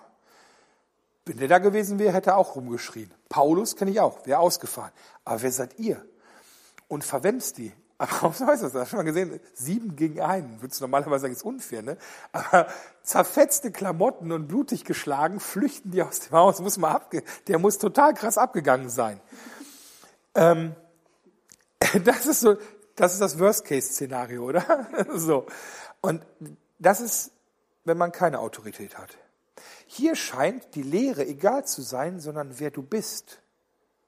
Wenn 1.24 1.38
der 1.38 1.48
da 1.48 1.58
gewesen 1.58 1.98
wäre, 1.98 2.14
hätte 2.14 2.30
er 2.30 2.36
auch 2.38 2.54
rumgeschrien. 2.56 3.12
Paulus 3.28 3.76
kenne 3.76 3.90
ich 3.90 4.00
auch, 4.00 4.24
wäre 4.24 4.38
ausgefahren. 4.38 4.92
Aber 5.24 5.42
wer 5.42 5.52
seid 5.52 5.78
ihr? 5.78 6.02
Und 6.86 7.04
verwemst 7.04 7.58
die. 7.58 7.72
Aber 7.98 8.10
warum 8.22 8.32
heißt 8.32 8.62
das? 8.62 8.74
Hast 8.74 8.74
du 8.74 8.86
schon 8.86 8.98
mal 8.98 9.02
gesehen? 9.02 9.40
Sieben 9.54 9.96
gegen 9.96 10.20
einen. 10.20 10.62
Würdest 10.62 10.80
du 10.80 10.84
normalerweise 10.84 11.22
sagen, 11.22 11.34
ist 11.34 11.42
unfair, 11.42 11.82
ne? 11.82 11.98
Aber 12.32 12.68
zerfetzte 13.02 13.72
Klamotten 13.72 14.30
und 14.32 14.46
blutig 14.46 14.84
geschlagen, 14.84 15.40
flüchten 15.40 15.90
die 15.90 16.02
aus 16.02 16.20
dem 16.20 16.32
Haus. 16.32 16.60
Muss 16.60 16.78
mal 16.78 16.92
abge 16.92 17.22
der 17.48 17.58
muss 17.58 17.78
total 17.78 18.14
krass 18.14 18.38
abgegangen 18.38 18.88
sein. 18.88 19.20
Ähm, 20.34 20.76
das 22.04 22.26
ist 22.26 22.40
so, 22.40 22.56
das 22.94 23.14
ist 23.14 23.20
das 23.20 23.38
Worst-Case-Szenario, 23.38 24.44
oder? 24.44 24.86
so. 25.14 25.46
Und 26.00 26.24
das 26.78 27.00
ist, 27.00 27.32
wenn 27.84 27.98
man 27.98 28.12
keine 28.12 28.38
Autorität 28.38 28.96
hat. 28.96 29.16
Hier 29.86 30.14
scheint 30.14 30.74
die 30.74 30.82
Lehre 30.82 31.26
egal 31.26 31.64
zu 31.64 31.82
sein, 31.82 32.20
sondern 32.20 32.60
wer 32.60 32.70
du 32.70 32.82
bist, 32.82 33.40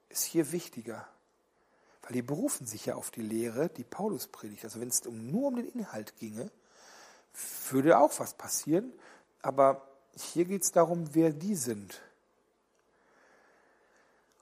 ist 0.09 0.23
hier 0.23 0.51
wichtiger. 0.51 1.07
Weil 2.11 2.15
die 2.15 2.23
berufen 2.23 2.67
sich 2.67 2.87
ja 2.87 2.95
auf 2.95 3.09
die 3.09 3.21
Lehre, 3.21 3.69
die 3.69 3.85
Paulus 3.85 4.27
predigt. 4.27 4.65
Also 4.65 4.81
wenn 4.81 4.89
es 4.89 5.05
nur 5.05 5.47
um 5.47 5.55
den 5.55 5.69
Inhalt 5.69 6.17
ginge, 6.17 6.51
würde 7.69 7.97
auch 7.97 8.19
was 8.19 8.33
passieren. 8.33 8.91
Aber 9.41 9.87
hier 10.17 10.43
geht 10.43 10.63
es 10.63 10.73
darum, 10.73 11.15
wer 11.15 11.31
die 11.31 11.55
sind. 11.55 12.01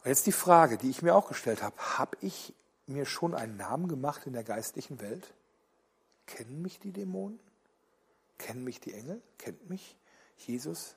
Und 0.03 0.09
jetzt 0.09 0.25
die 0.25 0.31
Frage, 0.31 0.79
die 0.79 0.89
ich 0.89 1.03
mir 1.03 1.13
auch 1.13 1.27
gestellt 1.27 1.61
habe. 1.61 1.77
Habe 1.77 2.17
ich 2.21 2.55
mir 2.87 3.05
schon 3.05 3.35
einen 3.35 3.57
Namen 3.57 3.87
gemacht 3.87 4.25
in 4.25 4.33
der 4.33 4.43
geistlichen 4.43 4.99
Welt? 4.99 5.31
Kennen 6.25 6.63
mich 6.63 6.79
die 6.79 6.91
Dämonen? 6.91 7.39
Kennen 8.39 8.63
mich 8.63 8.79
die 8.79 8.95
Engel? 8.95 9.21
Kennt 9.37 9.69
mich 9.69 9.95
Jesus? 10.37 10.95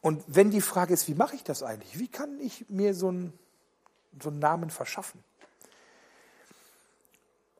Und 0.00 0.24
wenn 0.26 0.50
die 0.50 0.62
Frage 0.62 0.94
ist, 0.94 1.06
wie 1.06 1.14
mache 1.14 1.36
ich 1.36 1.44
das 1.44 1.62
eigentlich? 1.62 1.98
Wie 1.98 2.08
kann 2.08 2.40
ich 2.40 2.70
mir 2.70 2.94
so 2.94 3.08
einen, 3.08 3.38
so 4.22 4.30
einen 4.30 4.38
Namen 4.38 4.70
verschaffen? 4.70 5.22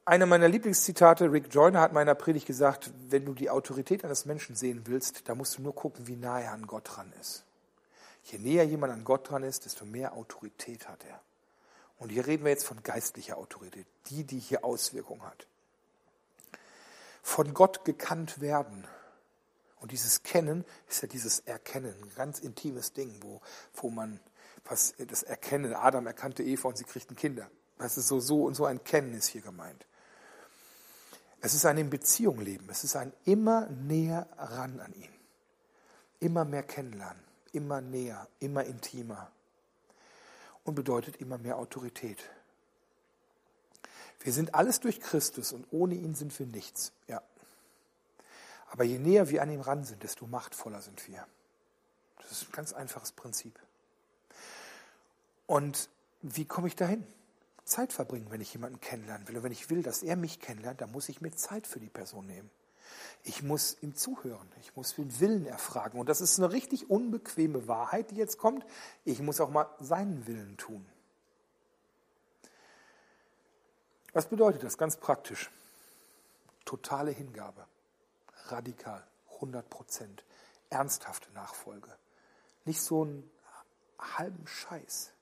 Einer 0.07 0.27
meiner 0.27 0.49
Lieblingszitate, 0.49 1.33
Rick 1.33 1.47
Joyner 1.51 1.81
hat 1.81 1.93
in 1.93 1.95
meiner 1.95 2.14
Predigt 2.14 2.47
gesagt, 2.47 2.90
wenn 3.09 3.25
du 3.25 3.33
die 3.33 3.49
Autorität 3.49 4.05
eines 4.05 4.27
Menschen 4.27 4.55
sehen 4.55 4.83
willst, 4.85 5.27
da 5.31 5.35
musst 5.35 5.57
du 5.57 5.62
nur 5.62 5.75
gucken, 5.75 6.07
wie 6.07 6.17
nah 6.17 6.40
er 6.40 6.53
an 6.53 6.67
Gott 6.67 6.90
dran 6.95 7.11
ist. 7.21 7.45
Je 8.25 8.38
näher 8.38 8.64
jemand 8.64 8.93
an 8.93 9.05
Gott 9.05 9.31
dran 9.31 9.43
ist, 9.43 9.64
desto 9.64 9.87
mehr 9.87 10.12
Autorität 10.12 10.88
hat 10.88 11.03
er. 11.09 11.21
Und 11.99 12.11
hier 12.11 12.27
reden 12.27 12.45
wir 12.45 12.51
jetzt 12.51 12.67
von 12.67 12.83
geistlicher 12.83 13.38
Autorität, 13.38 13.87
die, 14.11 14.25
die 14.25 14.38
hier 14.38 14.62
Auswirkungen 14.62 15.23
hat. 15.23 15.47
Von 17.23 17.55
Gott 17.55 17.87
gekannt 17.87 18.43
werden. 18.43 18.87
Und 19.81 19.90
dieses 19.90 20.23
Kennen 20.23 20.67
ist 20.87 21.01
ja 21.01 21.09
dieses 21.09 21.40
Erkennen, 21.40 21.95
ein 22.03 22.12
ganz 22.14 22.40
intimes 22.40 22.93
Ding, 22.93 23.14
wo, 23.23 23.40
wo 23.73 23.88
man 23.88 24.21
was, 24.67 24.95
das 24.99 25.23
Erkennen, 25.23 25.73
Adam 25.73 26.07
erkannte 26.07 26.43
Eva 26.43 26.69
und 26.69 26.77
sie 26.77 26.85
kriegten 26.85 27.17
Kinder. 27.17 27.51
Das 27.79 27.97
ist 27.97 28.09
so, 28.09 28.21
so 28.21 28.45
und 28.45 28.55
so 28.55 28.67
ein 28.67 28.85
Kennen 28.85 29.14
ist 29.14 29.29
hier 29.29 29.40
gemeint. 29.40 29.87
Es 31.44 31.52
ist 31.52 31.66
ein 31.66 31.76
in 31.76 31.90
Beziehung 31.90 32.40
leben. 32.40 32.66
Es 32.70 32.85
ist 32.85 32.96
ein 32.96 33.12
immer 33.26 33.66
näher 33.66 34.26
ran 34.38 34.80
an 34.80 34.94
ihn. 34.94 35.12
Immer 36.18 36.46
mehr 36.46 36.62
kennenlernen. 36.62 37.22
Immer 37.52 37.83
näher. 37.83 38.26
Immer 38.40 38.64
intimer. 38.64 39.30
Und 40.64 40.74
bedeutet 40.74 41.16
immer 41.16 41.37
mehr 41.37 41.59
Autorität. 41.59 42.18
Wir 44.20 44.33
sind 44.33 44.54
alles 44.54 44.80
durch 44.80 45.00
Christus 45.00 45.52
und 45.52 45.66
ohne 45.70 45.96
ihn 45.96 46.14
sind 46.14 46.37
wir 46.38 46.46
nichts. 46.46 46.92
Ja. 47.09 47.20
Aber 48.70 48.85
je 48.85 48.98
näher 48.98 49.28
wir 49.28 49.42
an 49.42 49.50
ihm 49.50 49.61
ran 49.61 49.85
sind, 49.85 50.02
desto 50.02 50.26
machtvoller 50.26 50.80
sind 50.80 51.07
wir. 51.09 51.26
Das 52.22 52.33
ist 52.33 52.48
ein 52.48 52.52
ganz 52.52 52.72
einfaches 52.72 53.12
Prinzip. 53.12 53.61
Und 55.46 55.90
wie 56.22 56.46
komme 56.46 56.68
ich 56.68 56.74
dahin? 56.74 57.07
Zeit 57.64 57.92
verbringen, 57.92 58.31
wenn 58.31 58.40
ich 58.40 58.53
jemanden 58.53 58.81
kennenlernen 58.81 59.27
will. 59.29 59.37
Und 59.37 59.42
wenn 59.42 59.53
ich 59.53 59.70
will, 59.70 59.83
dass 59.83 60.03
er 60.03 60.16
mich 60.16 60.40
kennenlernt, 60.40 60.81
dann 60.81 60.92
muss 60.92 61.09
ich 61.09 61.20
mir 61.20 61.33
Zeit 61.33 61.66
für 61.66 61.81
die 61.81 61.88
Person 61.88 62.27
nehmen. 62.27 62.50
Ich 63.22 63.42
muss 63.42 63.79
ihm 63.81 63.94
zuhören. 63.94 64.46
Ich 64.61 64.77
muss 64.77 64.94
den 64.94 65.18
Willen 65.18 65.46
erfragen. 65.46 65.98
Und 65.98 66.09
das 66.09 66.20
ist 66.20 66.38
eine 66.38 66.53
richtig 66.53 66.90
unbequeme 66.90 67.66
Wahrheit, 67.66 68.11
die 68.11 68.16
jetzt 68.16 68.38
kommt. 68.38 68.66
Ich 69.05 69.20
muss 69.20 69.40
auch 69.40 69.50
mal 69.50 69.66
seinen 69.81 70.27
Willen 70.27 70.57
tun. 70.59 70.85
Was 74.12 74.29
bedeutet 74.29 74.62
das 74.62 74.79
ganz 74.79 74.96
praktisch? 74.96 75.50
Totale 76.64 77.11
Hingabe. 77.11 77.66
radikal, 78.48 79.03
100 79.37 79.70
Prozent, 79.70 80.24
ernsthafte 80.68 81.33
Nachfolge. 81.33 81.90
Nicht 82.66 82.83
so 82.83 83.03
einen 83.03 83.31
halben 83.98 84.46
Scheiß. 84.46 85.13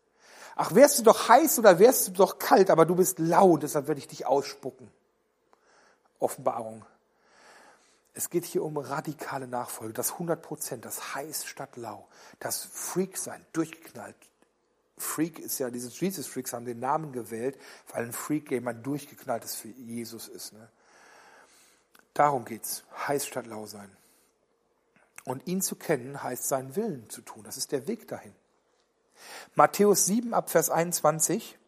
Ach, 0.56 0.74
wärst 0.74 0.98
du 0.98 1.02
doch 1.02 1.28
heiß 1.28 1.58
oder 1.58 1.78
wärst 1.78 2.08
du 2.08 2.12
doch 2.12 2.38
kalt, 2.38 2.70
aber 2.70 2.86
du 2.86 2.94
bist 2.94 3.18
lau, 3.18 3.56
deshalb 3.56 3.88
werde 3.88 4.00
ich 4.00 4.08
dich 4.08 4.26
ausspucken. 4.26 4.90
Offenbarung. 6.18 6.84
Es 8.14 8.28
geht 8.28 8.44
hier 8.44 8.62
um 8.62 8.76
radikale 8.76 9.48
Nachfolge, 9.48 9.94
das 9.94 10.12
100 10.12 10.42
Prozent, 10.42 10.84
das 10.84 11.14
heiß 11.14 11.46
statt 11.46 11.76
lau, 11.76 12.06
das 12.40 12.62
Freak 12.64 13.16
sein, 13.16 13.44
durchgeknallt. 13.52 14.16
Freak 14.98 15.38
ist 15.38 15.58
ja, 15.58 15.70
diese 15.70 15.88
Jesus 15.88 16.26
Freaks 16.26 16.52
haben 16.52 16.66
den 16.66 16.78
Namen 16.78 17.12
gewählt, 17.12 17.58
weil 17.92 18.04
ein 18.04 18.12
Freak 18.12 18.50
jemand 18.50 18.86
durchgeknalltes 18.86 19.56
für 19.56 19.68
Jesus 19.68 20.28
ist. 20.28 20.52
Ne? 20.52 20.68
Darum 22.14 22.44
geht's, 22.44 22.84
heiß 23.08 23.26
statt 23.26 23.46
lau 23.46 23.66
sein. 23.66 23.90
Und 25.24 25.46
ihn 25.46 25.62
zu 25.62 25.76
kennen 25.76 26.22
heißt 26.22 26.46
seinen 26.46 26.76
Willen 26.76 27.08
zu 27.08 27.22
tun. 27.22 27.44
Das 27.44 27.56
ist 27.56 27.72
der 27.72 27.86
Weg 27.86 28.08
dahin. 28.08 28.34
Matthäus 29.54 30.06
7 30.06 30.34
ab 30.34 30.50
Vers 30.50 30.70
21. 30.70 31.58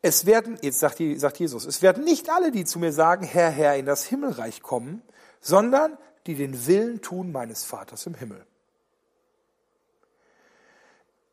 Es 0.00 0.26
werden, 0.26 0.58
jetzt 0.62 0.80
sagt, 0.80 1.00
Jesus, 1.00 1.64
es 1.64 1.82
werden 1.82 2.04
nicht 2.04 2.30
alle, 2.30 2.52
die 2.52 2.64
zu 2.64 2.78
mir 2.78 2.92
sagen, 2.92 3.24
Herr, 3.24 3.50
Herr, 3.50 3.76
in 3.76 3.86
das 3.86 4.04
Himmelreich 4.04 4.62
kommen, 4.62 5.02
sondern 5.40 5.96
die 6.26 6.34
den 6.34 6.66
Willen 6.66 7.00
tun 7.00 7.32
meines 7.32 7.64
Vaters 7.64 8.06
im 8.06 8.14
Himmel. 8.14 8.44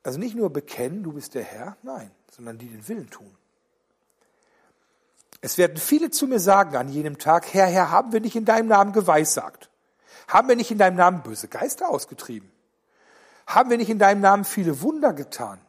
Also 0.03 0.19
nicht 0.19 0.35
nur 0.35 0.51
bekennen, 0.51 1.03
du 1.03 1.13
bist 1.13 1.33
der 1.33 1.43
Herr, 1.43 1.77
nein, 1.81 2.11
sondern 2.31 2.57
die 2.57 2.67
den 2.67 2.87
Willen 2.87 3.09
tun. 3.09 3.35
Es 5.41 5.57
werden 5.57 5.77
viele 5.77 6.11
zu 6.11 6.27
mir 6.27 6.39
sagen 6.39 6.75
an 6.75 6.89
jenem 6.89 7.17
Tag, 7.17 7.53
Herr, 7.53 7.67
Herr, 7.67 7.91
haben 7.91 8.13
wir 8.13 8.19
nicht 8.19 8.35
in 8.35 8.45
deinem 8.45 8.67
Namen 8.67 8.93
geweissagt? 8.93 9.69
Haben 10.27 10.47
wir 10.47 10.55
nicht 10.55 10.71
in 10.71 10.77
deinem 10.77 10.95
Namen 10.95 11.21
böse 11.21 11.47
Geister 11.47 11.89
ausgetrieben? 11.89 12.51
Haben 13.47 13.69
wir 13.69 13.77
nicht 13.77 13.89
in 13.89 13.99
deinem 13.99 14.21
Namen 14.21 14.43
viele 14.43 14.81
Wunder 14.81 15.13
getan? 15.13 15.59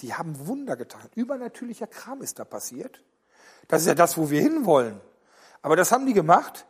Die 0.00 0.14
haben 0.14 0.46
Wunder 0.46 0.76
getan. 0.76 1.08
Übernatürlicher 1.14 1.86
Kram 1.86 2.22
ist 2.22 2.38
da 2.38 2.44
passiert. 2.44 3.02
Das 3.68 3.82
ist 3.82 3.88
ja 3.88 3.94
das, 3.94 4.16
wo 4.16 4.30
wir 4.30 4.40
hinwollen. 4.40 5.00
Aber 5.62 5.76
das 5.76 5.92
haben 5.92 6.06
die 6.06 6.14
gemacht. 6.14 6.66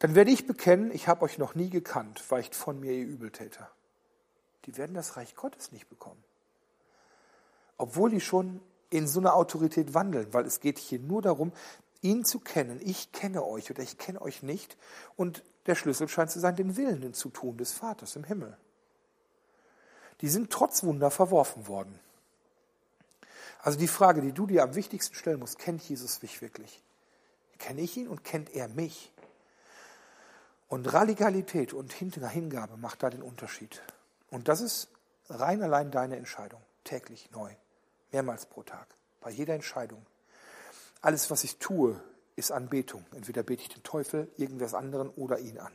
Dann 0.00 0.14
werde 0.14 0.30
ich 0.30 0.46
bekennen, 0.46 0.90
ich 0.92 1.08
habe 1.08 1.22
euch 1.22 1.38
noch 1.38 1.54
nie 1.54 1.70
gekannt, 1.70 2.22
weicht 2.30 2.54
von 2.54 2.78
mir, 2.78 2.92
ihr 2.92 3.06
Übeltäter. 3.06 3.70
Die 4.66 4.76
werden 4.76 4.94
das 4.94 5.16
Reich 5.16 5.34
Gottes 5.34 5.72
nicht 5.72 5.88
bekommen. 5.88 6.22
Obwohl 7.78 8.10
die 8.10 8.20
schon 8.20 8.60
in 8.90 9.06
so 9.06 9.20
einer 9.20 9.34
Autorität 9.34 9.94
wandeln, 9.94 10.32
weil 10.32 10.44
es 10.44 10.60
geht 10.60 10.78
hier 10.78 10.98
nur 10.98 11.22
darum, 11.22 11.52
ihn 12.02 12.24
zu 12.24 12.38
kennen. 12.40 12.80
Ich 12.82 13.12
kenne 13.12 13.44
euch 13.44 13.70
oder 13.70 13.82
ich 13.82 13.98
kenne 13.98 14.20
euch 14.20 14.42
nicht. 14.42 14.76
Und 15.16 15.42
der 15.66 15.74
Schlüssel 15.74 16.08
scheint 16.08 16.30
zu 16.30 16.40
sein, 16.40 16.56
den 16.56 16.76
Willen 16.76 17.14
zu 17.14 17.30
tun 17.30 17.56
des 17.56 17.72
Vaters 17.72 18.14
im 18.16 18.24
Himmel 18.24 18.56
die 20.20 20.28
sind 20.28 20.50
trotz 20.50 20.82
Wunder 20.82 21.10
verworfen 21.10 21.68
worden. 21.68 21.98
Also 23.60 23.78
die 23.78 23.88
Frage, 23.88 24.20
die 24.20 24.32
du 24.32 24.46
dir 24.46 24.62
am 24.62 24.74
wichtigsten 24.74 25.14
stellen 25.14 25.40
musst, 25.40 25.58
kennt 25.58 25.82
Jesus 25.82 26.22
mich 26.22 26.40
wirklich? 26.40 26.82
Kenne 27.58 27.80
ich 27.80 27.96
ihn 27.96 28.08
und 28.08 28.24
kennt 28.24 28.54
er 28.54 28.68
mich? 28.68 29.12
Und 30.68 30.92
Radikalität 30.92 31.72
und 31.72 31.92
Hingabe 31.92 32.76
macht 32.76 33.02
da 33.02 33.10
den 33.10 33.22
Unterschied. 33.22 33.82
Und 34.30 34.48
das 34.48 34.60
ist 34.60 34.88
rein 35.28 35.62
allein 35.62 35.90
deine 35.90 36.16
Entscheidung, 36.16 36.60
täglich 36.84 37.30
neu, 37.32 37.50
mehrmals 38.12 38.46
pro 38.46 38.62
Tag, 38.62 38.86
bei 39.20 39.30
jeder 39.30 39.54
Entscheidung. 39.54 40.04
Alles, 41.00 41.30
was 41.30 41.44
ich 41.44 41.58
tue, 41.58 42.00
ist 42.36 42.52
Anbetung. 42.52 43.04
Entweder 43.14 43.42
bete 43.42 43.62
ich 43.62 43.68
den 43.68 43.82
Teufel, 43.82 44.30
irgendwas 44.36 44.74
anderen 44.74 45.08
oder 45.10 45.38
ihn 45.38 45.58
an. 45.58 45.72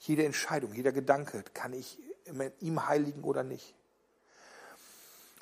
Jede 0.00 0.24
Entscheidung, 0.24 0.72
jeder 0.72 0.92
Gedanke 0.92 1.44
kann 1.54 1.72
ich 1.72 1.98
ihm 2.60 2.86
heiligen 2.86 3.24
oder 3.24 3.42
nicht. 3.42 3.74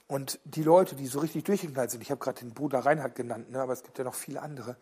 Und 0.08 0.38
die 0.44 0.62
Leute, 0.62 0.94
die 0.94 1.06
so 1.06 1.20
richtig 1.20 1.44
durchgeknallt 1.44 1.90
sind, 1.90 2.02
ich 2.02 2.10
habe 2.10 2.22
gerade 2.22 2.40
den 2.40 2.52
Bruder 2.52 2.80
Reinhard 2.80 3.14
genannt, 3.14 3.50
ne, 3.50 3.60
aber 3.60 3.72
es 3.72 3.82
gibt 3.82 3.96
ja 3.98 4.04
noch 4.04 4.14
viele 4.14 4.42
andere, 4.42 4.76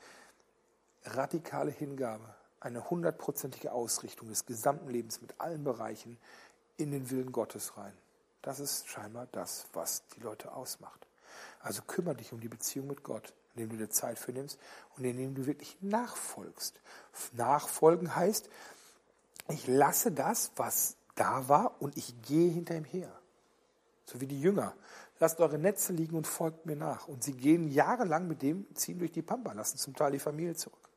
radikale 1.04 1.70
Hingabe, 1.70 2.34
eine 2.58 2.90
hundertprozentige 2.90 3.72
Ausrichtung 3.72 4.28
des 4.28 4.44
gesamten 4.44 4.88
Lebens 4.88 5.20
mit 5.22 5.34
allen 5.38 5.62
Bereichen 5.62 6.18
in 6.78 6.90
den 6.90 7.10
Willen 7.10 7.32
Gottes 7.32 7.76
rein. 7.76 7.92
Das 8.42 8.58
ist 8.58 8.88
scheinbar 8.88 9.28
das, 9.32 9.66
was 9.72 10.02
die 10.16 10.20
Leute 10.20 10.52
ausmacht. 10.52 11.06
Also 11.60 11.82
kümmere 11.82 12.16
dich 12.16 12.32
um 12.32 12.40
die 12.40 12.48
Beziehung 12.48 12.86
mit 12.88 13.02
Gott, 13.02 13.34
indem 13.54 13.70
du 13.70 13.76
dir 13.76 13.90
Zeit 13.90 14.18
für 14.18 14.32
nimmst 14.32 14.58
und 14.96 15.04
indem 15.04 15.34
du 15.34 15.46
wirklich 15.46 15.76
nachfolgst. 15.80 16.80
Nachfolgen 17.32 18.16
heißt, 18.16 18.48
ich 19.48 19.66
lasse 19.66 20.12
das, 20.12 20.52
was 20.56 20.96
da 21.20 21.48
war 21.48 21.82
und 21.82 21.98
ich 21.98 22.22
gehe 22.22 22.50
hinter 22.50 22.74
ihm 22.74 22.84
her. 22.84 23.12
So 24.06 24.22
wie 24.22 24.26
die 24.26 24.40
Jünger. 24.40 24.74
Lasst 25.18 25.38
eure 25.38 25.58
Netze 25.58 25.92
liegen 25.92 26.16
und 26.16 26.26
folgt 26.26 26.64
mir 26.64 26.76
nach. 26.76 27.08
Und 27.08 27.22
sie 27.22 27.34
gehen 27.34 27.68
jahrelang 27.68 28.26
mit 28.26 28.40
dem, 28.40 28.66
ziehen 28.74 28.98
durch 28.98 29.12
die 29.12 29.20
Pampa, 29.20 29.52
lassen 29.52 29.76
zum 29.76 29.94
Teil 29.94 30.12
die 30.12 30.18
Familie 30.18 30.54
zurück. 30.54 30.88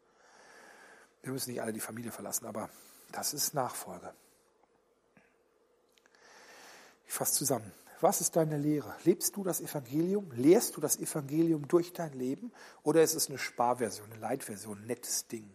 Wir 1.24 1.34
müssen 1.34 1.52
nicht 1.52 1.62
alle 1.62 1.74
die 1.74 1.82
Familie 1.82 2.12
verlassen, 2.12 2.46
aber 2.46 2.70
das 3.12 3.34
ist 3.34 3.54
Nachfolge. 3.54 4.14
Ich 7.06 7.14
fasse 7.14 7.34
zusammen. 7.34 7.70
Was 8.00 8.22
ist 8.22 8.38
deine 8.38 8.58
Lehre? 8.58 8.96
Lebst 9.04 9.36
du 9.36 9.44
das 9.44 9.60
Evangelium? 9.60 10.32
Lehrst 10.32 10.78
du 10.78 10.82
das 10.82 10.98
Evangelium 11.00 11.68
durch 11.68 11.92
dein 11.92 12.14
Leben? 12.14 12.54
Oder 12.84 13.04
ist 13.04 13.14
es 13.14 13.28
eine 13.28 13.38
Sparversion, 13.38 14.10
eine 14.10 14.22
Leitversion, 14.22 14.80
ein 14.80 14.88
nettes 14.88 15.28
Ding? 15.28 15.50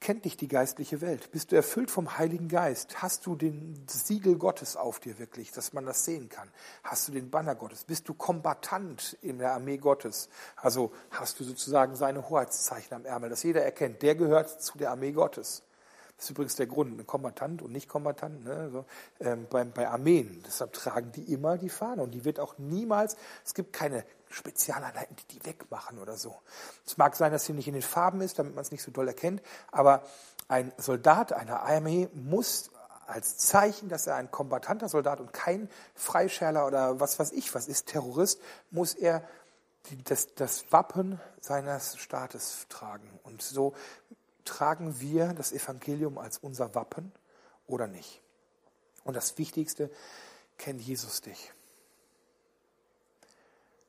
Kennt 0.00 0.24
dich 0.24 0.38
die 0.38 0.48
geistliche 0.48 1.02
Welt? 1.02 1.30
Bist 1.30 1.52
du 1.52 1.56
erfüllt 1.56 1.90
vom 1.90 2.16
Heiligen 2.16 2.48
Geist? 2.48 3.02
Hast 3.02 3.26
du 3.26 3.36
den 3.36 3.84
Siegel 3.86 4.38
Gottes 4.38 4.78
auf 4.78 4.98
dir 4.98 5.18
wirklich, 5.18 5.52
dass 5.52 5.74
man 5.74 5.84
das 5.84 6.06
sehen 6.06 6.30
kann? 6.30 6.48
Hast 6.82 7.06
du 7.06 7.12
den 7.12 7.30
Banner 7.30 7.54
Gottes? 7.54 7.84
Bist 7.84 8.08
du 8.08 8.14
Kombatant 8.14 9.18
in 9.20 9.36
der 9.36 9.52
Armee 9.52 9.76
Gottes? 9.76 10.30
Also 10.56 10.90
hast 11.10 11.38
du 11.38 11.44
sozusagen 11.44 11.96
seine 11.96 12.30
Hoheitszeichen 12.30 12.94
am 12.94 13.04
Ärmel, 13.04 13.28
dass 13.28 13.42
jeder 13.42 13.62
erkennt, 13.62 14.00
der 14.00 14.14
gehört 14.14 14.62
zu 14.62 14.78
der 14.78 14.90
Armee 14.90 15.12
Gottes. 15.12 15.64
Das 16.20 16.26
ist 16.26 16.32
übrigens 16.32 16.56
der 16.56 16.66
Grund, 16.66 17.00
ein 17.00 17.06
Kombatant 17.06 17.62
und 17.62 17.72
nicht 17.72 17.88
Kombatant, 17.88 18.44
ne? 18.44 18.68
so, 18.70 18.84
ähm, 19.20 19.46
bei, 19.48 19.64
bei 19.64 19.88
Armeen. 19.88 20.42
Deshalb 20.46 20.74
tragen 20.74 21.12
die 21.12 21.32
immer 21.32 21.56
die 21.56 21.70
Fahne 21.70 22.02
und 22.02 22.10
die 22.10 22.26
wird 22.26 22.38
auch 22.38 22.58
niemals, 22.58 23.16
es 23.42 23.54
gibt 23.54 23.72
keine 23.72 24.04
Spezialeinheiten, 24.28 25.16
die 25.16 25.38
die 25.38 25.46
wegmachen 25.46 25.98
oder 25.98 26.18
so. 26.18 26.36
Es 26.84 26.98
mag 26.98 27.16
sein, 27.16 27.32
dass 27.32 27.46
sie 27.46 27.54
nicht 27.54 27.68
in 27.68 27.72
den 27.72 27.82
Farben 27.82 28.20
ist, 28.20 28.38
damit 28.38 28.54
man 28.54 28.60
es 28.60 28.70
nicht 28.70 28.82
so 28.82 28.90
doll 28.90 29.08
erkennt, 29.08 29.40
aber 29.72 30.02
ein 30.46 30.74
Soldat 30.76 31.32
einer 31.32 31.62
Armee 31.62 32.10
muss 32.12 32.70
als 33.06 33.38
Zeichen, 33.38 33.88
dass 33.88 34.06
er 34.06 34.16
ein 34.16 34.30
kombatanter 34.30 34.90
Soldat 34.90 35.20
und 35.20 35.32
kein 35.32 35.70
Freischärler 35.94 36.66
oder 36.66 37.00
was 37.00 37.18
weiß 37.18 37.32
ich 37.32 37.54
was 37.54 37.66
ist, 37.66 37.86
Terrorist, 37.86 38.42
muss 38.70 38.92
er 38.92 39.26
das, 40.04 40.34
das 40.34 40.70
Wappen 40.70 41.18
seines 41.40 41.96
Staates 41.96 42.66
tragen. 42.68 43.08
Und 43.22 43.40
so 43.40 43.72
tragen 44.44 45.00
wir 45.00 45.32
das 45.32 45.52
Evangelium 45.52 46.18
als 46.18 46.38
unser 46.38 46.74
Wappen 46.74 47.12
oder 47.66 47.86
nicht? 47.86 48.20
Und 49.04 49.14
das 49.14 49.38
Wichtigste, 49.38 49.90
kennt 50.58 50.80
Jesus 50.80 51.22
dich. 51.22 51.52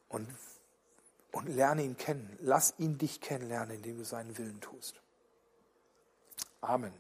Und, 0.08 0.28
und 1.32 1.48
lerne 1.48 1.84
ihn 1.84 1.98
kennen. 1.98 2.38
Lass 2.42 2.74
ihn 2.78 2.98
dich 2.98 3.22
kennenlernen, 3.22 3.78
indem 3.78 3.98
du 3.98 4.06
seinen 4.06 4.38
Willen 4.38 4.62
tust. 4.62 5.02
Amen. 6.62 6.94